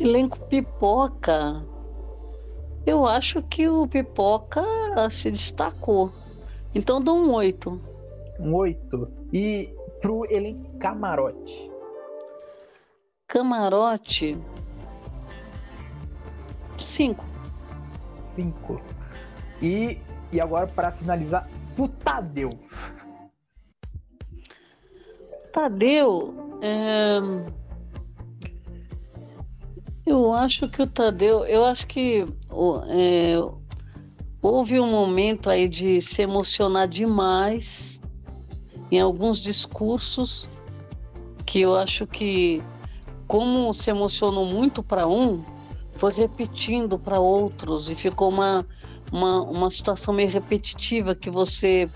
Elenco 0.00 0.38
Pipoca. 0.46 1.62
Eu 2.86 3.04
acho 3.04 3.42
que 3.42 3.68
o 3.68 3.86
Pipoca 3.86 4.64
se 5.10 5.30
destacou. 5.30 6.10
Então 6.74 7.02
dou 7.02 7.18
um 7.18 7.34
oito. 7.34 7.78
Um 8.40 8.54
8. 8.54 9.08
E 9.30 9.68
pro 10.00 10.24
elenco 10.32 10.78
camarote. 10.78 11.69
Camarote, 13.30 14.36
cinco. 16.76 17.24
5. 18.34 18.82
E, 19.62 19.98
e 20.32 20.40
agora, 20.40 20.66
para 20.66 20.90
finalizar, 20.90 21.48
pro 21.76 21.86
Tadeu. 21.86 22.50
Tadeu, 25.52 26.34
é, 26.60 27.20
eu 30.04 30.32
acho 30.34 30.68
que 30.68 30.82
o 30.82 30.86
Tadeu, 30.88 31.44
eu 31.44 31.64
acho 31.64 31.86
que 31.86 32.24
o- 32.50 32.80
é, 32.88 33.36
houve 34.42 34.80
um 34.80 34.90
momento 34.90 35.48
aí 35.48 35.68
de 35.68 36.02
se 36.02 36.20
emocionar 36.22 36.88
demais 36.88 38.00
em 38.90 38.98
alguns 39.00 39.38
discursos 39.38 40.48
que 41.46 41.60
eu 41.60 41.76
acho 41.76 42.08
que 42.08 42.60
como 43.30 43.72
se 43.72 43.88
emocionou 43.88 44.44
muito 44.44 44.82
para 44.82 45.06
um, 45.06 45.40
foi 45.92 46.12
repetindo 46.12 46.98
para 46.98 47.20
outros 47.20 47.88
e 47.88 47.94
ficou 47.94 48.28
uma, 48.28 48.66
uma, 49.12 49.42
uma 49.42 49.70
situação 49.70 50.12
meio 50.12 50.28
repetitiva 50.28 51.14
que 51.14 51.30
você 51.30 51.88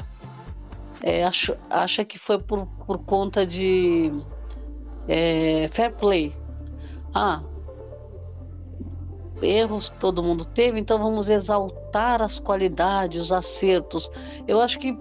é, 1.02 1.24
acha, 1.24 1.58
acha 1.68 2.04
que 2.04 2.18
foi 2.18 2.38
por, 2.38 2.66
por 2.86 2.98
conta 2.98 3.44
de 3.44 4.12
é, 5.08 5.66
fair 5.72 5.92
play. 5.96 6.32
Ah, 7.12 7.42
erros 9.42 9.88
todo 9.98 10.22
mundo 10.22 10.44
teve, 10.44 10.78
então 10.78 11.00
vamos 11.00 11.28
exaltar 11.28 12.22
as 12.22 12.38
qualidades, 12.38 13.20
os 13.22 13.32
acertos. 13.32 14.08
Eu 14.46 14.60
acho 14.60 14.78
que 14.78 14.96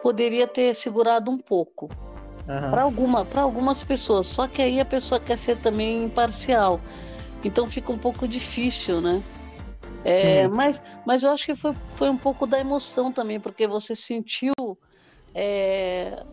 poderia 0.00 0.46
ter 0.46 0.76
segurado 0.76 1.28
um 1.28 1.38
pouco 1.38 1.88
Aham. 2.50 2.70
para 2.72 2.82
alguma, 2.82 3.26
algumas 3.36 3.84
pessoas. 3.84 4.26
Só 4.26 4.48
que 4.48 4.60
aí 4.60 4.80
a 4.80 4.84
pessoa 4.84 5.20
quer 5.20 5.38
ser 5.38 5.56
também 5.58 6.04
imparcial. 6.04 6.80
Então 7.44 7.66
fica 7.66 7.92
um 7.92 7.98
pouco 7.98 8.26
difícil, 8.26 9.00
né? 9.00 9.22
É, 10.04 10.48
mas, 10.48 10.82
mas 11.06 11.22
eu 11.22 11.30
acho 11.30 11.46
que 11.46 11.54
foi, 11.54 11.74
foi 11.94 12.10
um 12.10 12.16
pouco 12.16 12.46
da 12.46 12.58
emoção 12.58 13.12
também, 13.12 13.38
porque 13.38 13.66
você 13.66 13.94
sentiu 13.94 14.52
é, 15.34 16.24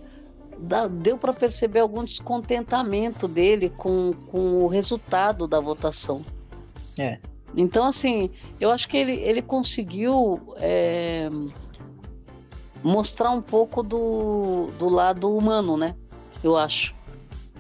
deu 0.90 1.18
para 1.18 1.34
perceber 1.34 1.82
algum 1.82 2.04
descontentamento 2.04 3.28
dele 3.28 3.70
com, 3.70 4.14
com 4.32 4.64
o 4.64 4.68
resultado 4.68 5.48
da 5.48 5.60
votação. 5.60 6.22
É. 6.98 7.20
Então, 7.56 7.86
assim, 7.86 8.32
eu 8.60 8.72
acho 8.72 8.88
que 8.88 8.98
ele, 8.98 9.14
ele 9.14 9.42
conseguiu 9.42 10.56
é, 10.58 11.30
mostrar 12.84 13.32
um 13.32 13.42
pouco 13.42 13.84
do, 13.84 14.68
do 14.80 14.90
lado 14.90 15.36
humano, 15.36 15.78
né? 15.78 15.96
Eu 16.43 16.58
acho. 16.58 16.93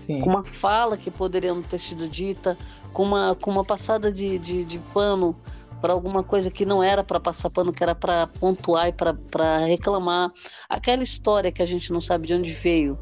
Sim. 0.05 0.21
Com 0.21 0.29
uma 0.29 0.43
fala 0.43 0.97
que 0.97 1.11
poderia 1.11 1.53
não 1.53 1.61
ter 1.61 1.79
sido 1.79 2.07
dita, 2.07 2.57
com 2.93 3.03
uma, 3.03 3.35
com 3.35 3.51
uma 3.51 3.63
passada 3.63 4.11
de, 4.11 4.37
de, 4.39 4.63
de 4.63 4.79
pano 4.93 5.35
para 5.81 5.93
alguma 5.93 6.23
coisa 6.23 6.49
que 6.49 6.65
não 6.65 6.81
era 6.81 7.03
para 7.03 7.19
passar 7.19 7.49
pano, 7.49 7.73
que 7.73 7.83
era 7.83 7.93
para 7.93 8.27
pontuar 8.27 8.87
e 8.87 8.93
para 8.93 9.57
reclamar. 9.65 10.31
Aquela 10.67 11.03
história 11.03 11.51
que 11.51 11.61
a 11.61 11.65
gente 11.65 11.91
não 11.91 12.01
sabe 12.01 12.27
de 12.27 12.33
onde 12.33 12.53
veio, 12.53 12.97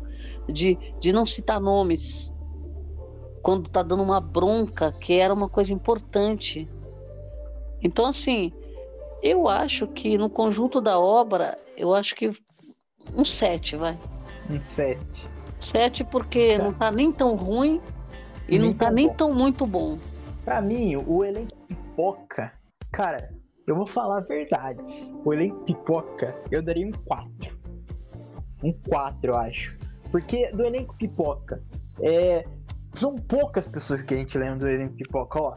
de, 0.48 0.78
de 1.00 1.14
não 1.14 1.26
citar 1.26 1.60
nomes 1.60 2.34
quando 3.42 3.70
tá 3.70 3.84
dando 3.84 4.02
uma 4.02 4.20
bronca, 4.20 4.92
que 4.92 5.14
era 5.14 5.34
uma 5.34 5.48
coisa 5.48 5.72
importante. 5.72 6.68
Então, 7.82 8.08
assim, 8.08 8.52
eu 9.22 9.48
acho 9.48 9.88
que 9.88 10.18
no 10.18 10.30
conjunto 10.30 10.82
da 10.82 11.00
obra, 11.00 11.58
eu 11.78 11.94
acho 11.94 12.16
que 12.16 12.32
um 13.16 13.24
7, 13.24 13.76
vai. 13.76 13.98
Um 14.50 14.60
7. 14.60 15.35
7 15.60 16.04
porque 16.06 16.58
tá. 16.58 16.64
não 16.64 16.74
tá 16.74 16.92
nem 16.92 17.12
tão 17.12 17.36
ruim 17.36 17.82
e 18.48 18.58
nem 18.58 18.68
não 18.68 18.74
tá 18.74 18.92
nem 18.92 19.08
bom. 19.08 19.14
tão 19.14 19.34
muito 19.34 19.66
bom. 19.66 19.98
Pra 20.44 20.62
mim, 20.62 20.96
o 20.96 21.24
elenco 21.24 21.56
pipoca 21.68 22.52
Cara, 22.96 23.30
eu 23.68 23.76
vou 23.76 23.86
falar 23.86 24.20
a 24.20 24.22
verdade. 24.22 24.82
O 25.26 25.34
elenco 25.34 25.66
pipoca, 25.66 26.34
eu 26.50 26.64
daria 26.64 26.88
um 26.88 26.94
4. 26.94 27.60
Um 28.64 28.72
4, 28.88 29.32
eu 29.32 29.36
acho. 29.36 29.78
Porque 30.12 30.50
do 30.52 30.64
elenco 30.64 30.96
pipoca, 30.96 31.62
é, 32.02 32.46
são 32.98 33.14
poucas 33.18 33.68
pessoas 33.68 34.02
que 34.02 34.14
a 34.14 34.18
gente 34.18 34.38
lembra 34.38 34.60
do 34.60 34.70
elenco 34.70 34.96
pipoca, 34.96 35.44
ó. 35.44 35.56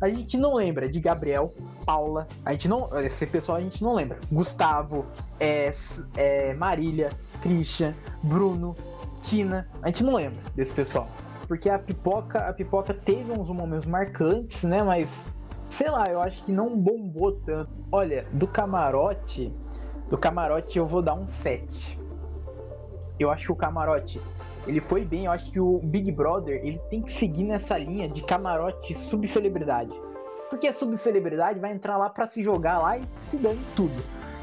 A 0.00 0.08
gente 0.08 0.38
não 0.38 0.54
lembra 0.54 0.88
de 0.88 0.98
Gabriel, 1.00 1.52
Paula, 1.84 2.26
a 2.46 2.52
gente 2.52 2.66
não. 2.66 2.88
Esse 2.98 3.26
pessoal 3.26 3.58
a 3.58 3.60
gente 3.60 3.84
não 3.84 3.92
lembra. 3.92 4.18
Gustavo, 4.32 5.04
é, 5.38 5.70
é, 6.16 6.54
Marília, 6.54 7.10
Christian, 7.42 7.94
Bruno, 8.22 8.74
Tina. 9.22 9.68
A 9.82 9.88
gente 9.88 10.04
não 10.04 10.14
lembra 10.14 10.40
desse 10.54 10.72
pessoal. 10.72 11.08
Porque 11.46 11.68
a 11.68 11.78
pipoca, 11.78 12.48
a 12.48 12.52
pipoca 12.52 12.94
teve 12.94 13.32
uns 13.32 13.48
momentos 13.48 13.86
marcantes, 13.86 14.62
né? 14.62 14.82
Mas 14.82 15.08
sei 15.70 15.90
lá, 15.90 16.06
eu 16.06 16.20
acho 16.20 16.42
que 16.44 16.52
não 16.52 16.76
bombou 16.76 17.32
tanto. 17.32 17.70
Olha, 17.90 18.26
do 18.32 18.46
camarote, 18.46 19.52
do 20.08 20.18
camarote 20.18 20.78
eu 20.78 20.86
vou 20.86 21.00
dar 21.00 21.14
um 21.14 21.26
7. 21.26 21.98
Eu 23.18 23.30
acho 23.30 23.46
que 23.46 23.52
o 23.52 23.56
camarote, 23.56 24.20
ele 24.66 24.80
foi 24.80 25.04
bem, 25.04 25.26
eu 25.26 25.32
acho 25.32 25.50
que 25.50 25.60
o 25.60 25.78
Big 25.78 26.10
Brother, 26.10 26.60
ele 26.64 26.78
tem 26.90 27.02
que 27.02 27.12
seguir 27.12 27.44
nessa 27.44 27.78
linha 27.78 28.08
de 28.08 28.22
camarote 28.22 28.94
subcelebridade. 29.08 29.92
Porque 30.48 30.66
a 30.66 30.72
subcelebridade 30.72 31.60
vai 31.60 31.72
entrar 31.72 31.96
lá 31.96 32.10
para 32.10 32.26
se 32.26 32.42
jogar 32.42 32.78
lá 32.78 32.98
e 32.98 33.02
se 33.30 33.36
dane 33.36 33.60
tudo. 33.76 34.02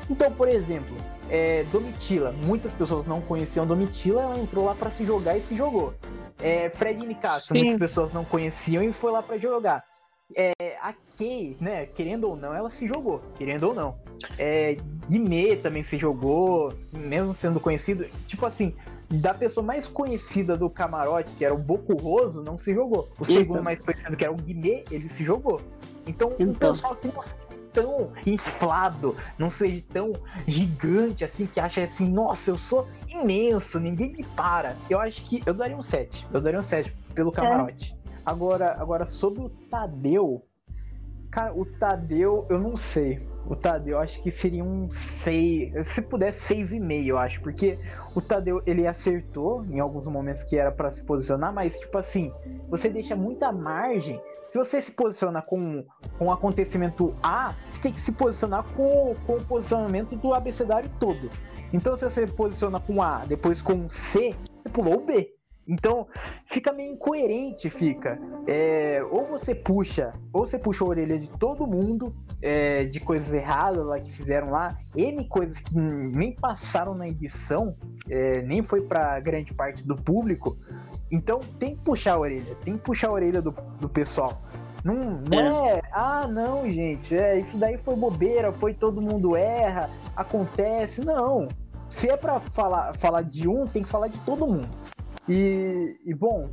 Então, 0.09 0.31
por 0.31 0.47
exemplo, 0.47 0.95
é, 1.29 1.63
Domitila, 1.65 2.31
muitas 2.31 2.71
pessoas 2.71 3.05
não 3.05 3.21
conheciam 3.21 3.65
Domitila, 3.65 4.21
ela 4.21 4.39
entrou 4.39 4.65
lá 4.65 4.75
para 4.75 4.89
se 4.89 5.05
jogar 5.05 5.37
e 5.37 5.41
se 5.41 5.55
jogou. 5.55 5.93
É, 6.39 6.69
Fred 6.69 7.05
Nicasso, 7.05 7.53
muitas 7.53 7.79
pessoas 7.79 8.13
não 8.13 8.23
conheciam 8.23 8.83
e 8.83 8.93
foi 8.93 9.11
lá 9.11 9.21
para 9.21 9.37
jogar 9.37 9.83
é, 10.35 10.51
a 10.81 10.93
Kay, 11.17 11.55
né, 11.59 11.85
querendo 11.85 12.25
ou 12.25 12.35
não, 12.35 12.53
ela 12.53 12.69
se 12.69 12.87
jogou, 12.87 13.21
querendo 13.35 13.63
ou 13.63 13.73
não. 13.73 13.95
É, 14.37 14.77
Guimê 15.09 15.55
também 15.55 15.83
se 15.83 15.97
jogou, 15.97 16.73
mesmo 16.91 17.33
sendo 17.33 17.59
conhecido. 17.59 18.05
Tipo 18.27 18.45
assim, 18.45 18.75
da 19.09 19.33
pessoa 19.33 19.65
mais 19.65 19.87
conhecida 19.87 20.57
do 20.57 20.69
camarote, 20.69 21.31
que 21.37 21.45
era 21.45 21.53
o 21.53 21.57
Bocurroso, 21.57 22.43
não 22.43 22.57
se 22.57 22.73
jogou. 22.73 23.07
O 23.19 23.25
segundo 23.25 23.63
mais 23.63 23.79
conhecido, 23.79 24.15
que 24.17 24.23
era 24.23 24.33
o 24.33 24.35
Guimê, 24.35 24.83
ele 24.91 25.07
se 25.07 25.23
jogou. 25.23 25.61
Então, 26.05 26.33
então. 26.39 26.71
o 26.71 26.73
pessoal 26.73 26.95
que 26.95 27.07
não 27.07 27.21
seja 27.21 27.46
tão 27.81 28.11
inflado, 28.25 29.15
não 29.37 29.51
seja 29.51 29.83
tão 29.93 30.13
gigante 30.47 31.23
assim, 31.23 31.45
que 31.45 31.59
acha 31.59 31.83
assim, 31.83 32.09
nossa, 32.09 32.49
eu 32.49 32.57
sou 32.57 32.87
imenso, 33.07 33.79
ninguém 33.79 34.11
me 34.11 34.23
para. 34.23 34.75
Eu 34.89 34.99
acho 34.99 35.23
que 35.23 35.43
eu 35.45 35.53
daria 35.53 35.77
um 35.77 35.83
7. 35.83 36.27
Eu 36.33 36.41
daria 36.41 36.59
um 36.59 36.63
7 36.63 36.91
pelo 37.13 37.31
camarote. 37.31 37.95
É. 38.03 38.09
Agora, 38.25 38.75
agora 38.79 39.05
sobre 39.05 39.43
o 39.43 39.49
Tadeu, 39.49 40.43
cara, 41.31 41.53
o 41.53 41.65
Tadeu, 41.65 42.45
eu 42.49 42.59
não 42.59 42.75
sei. 42.75 43.25
O 43.49 43.55
Tadeu, 43.55 43.97
acho 43.97 44.21
que 44.21 44.29
seria 44.29 44.63
um 44.63 44.89
6, 44.89 45.87
se 45.87 46.01
puder 46.01 46.33
6,5, 46.33 47.07
eu 47.07 47.17
acho, 47.17 47.41
porque 47.41 47.79
o 48.13 48.19
Tadeu, 48.19 48.61
ele 48.65 48.85
acertou 48.85 49.65
em 49.65 49.79
alguns 49.79 50.05
momentos 50.05 50.43
que 50.43 50.57
era 50.57 50.71
para 50.71 50.91
se 50.91 51.01
posicionar, 51.01 51.53
mas 51.53 51.79
tipo 51.79 51.97
assim, 51.97 52.31
você 52.69 52.89
deixa 52.89 53.15
muita 53.15 53.51
margem. 53.51 54.21
Se 54.49 54.57
você 54.57 54.81
se 54.81 54.91
posiciona 54.91 55.41
com, 55.41 55.85
com 56.17 56.27
o 56.27 56.31
acontecimento 56.31 57.13
A, 57.21 57.53
você 57.71 57.81
tem 57.81 57.93
que 57.93 58.01
se 58.01 58.11
posicionar 58.11 58.63
com, 58.75 59.15
com 59.25 59.33
o 59.37 59.45
posicionamento 59.45 60.15
do 60.15 60.33
abecedário 60.33 60.89
todo. 60.99 61.29
Então, 61.73 61.97
se 61.97 62.05
você 62.05 62.25
posiciona 62.25 62.79
com 62.79 63.01
A, 63.01 63.25
depois 63.25 63.61
com 63.61 63.89
C, 63.89 64.33
você 64.63 64.69
pulou 64.69 64.95
o 64.95 65.05
B. 65.05 65.36
Então, 65.67 66.07
fica 66.45 66.71
meio 66.71 66.93
incoerente, 66.93 67.69
fica. 67.69 68.17
É, 68.47 69.05
ou 69.11 69.25
você 69.25 69.53
puxa, 69.53 70.13
ou 70.31 70.47
você 70.47 70.57
puxa 70.57 70.85
a 70.85 70.87
orelha 70.87 71.19
de 71.19 71.27
todo 71.27 71.67
mundo 71.67 72.15
é, 72.41 72.85
de 72.85 72.99
coisas 73.01 73.33
erradas 73.33 73.85
lá 73.85 73.99
que 73.99 74.11
fizeram 74.11 74.49
lá, 74.49 74.77
N 74.95 75.25
coisas 75.25 75.59
que 75.59 75.75
nem 75.75 76.31
passaram 76.31 76.95
na 76.95 77.07
edição, 77.07 77.75
é, 78.09 78.41
nem 78.43 78.63
foi 78.63 78.81
para 78.81 79.19
grande 79.19 79.53
parte 79.53 79.85
do 79.85 79.95
público. 79.95 80.57
Então 81.11 81.39
tem 81.59 81.75
que 81.75 81.81
puxar 81.81 82.13
a 82.13 82.19
orelha, 82.19 82.55
tem 82.63 82.77
que 82.77 82.83
puxar 82.83 83.09
a 83.09 83.11
orelha 83.11 83.41
do, 83.41 83.53
do 83.79 83.89
pessoal. 83.89 84.41
Não, 84.83 85.21
não 85.29 85.67
é. 85.67 85.73
é, 85.73 85.81
ah, 85.91 86.27
não, 86.27 86.69
gente, 86.71 87.13
é, 87.13 87.37
isso 87.37 87.57
daí 87.57 87.77
foi 87.77 87.95
bobeira, 87.95 88.53
foi 88.53 88.73
todo 88.73 89.01
mundo 89.01 89.35
erra, 89.35 89.89
acontece. 90.15 91.03
Não. 91.03 91.47
Se 91.89 92.09
é 92.09 92.15
para 92.15 92.39
falar, 92.39 92.95
falar 92.97 93.23
de 93.23 93.47
um, 93.47 93.65
tem 93.67 93.83
que 93.83 93.89
falar 93.89 94.07
de 94.07 94.17
todo 94.19 94.47
mundo. 94.47 94.69
E, 95.27 95.99
e 96.05 96.13
bom, 96.13 96.49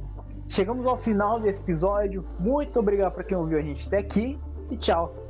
chegamos 0.48 0.86
ao 0.86 0.96
final 0.96 1.40
desse 1.40 1.62
episódio. 1.62 2.24
Muito 2.38 2.78
obrigado 2.78 3.12
para 3.12 3.24
quem 3.24 3.36
ouviu 3.36 3.58
a 3.58 3.62
gente 3.62 3.86
até 3.86 3.98
aqui 3.98 4.38
e 4.70 4.76
tchau. 4.76 5.23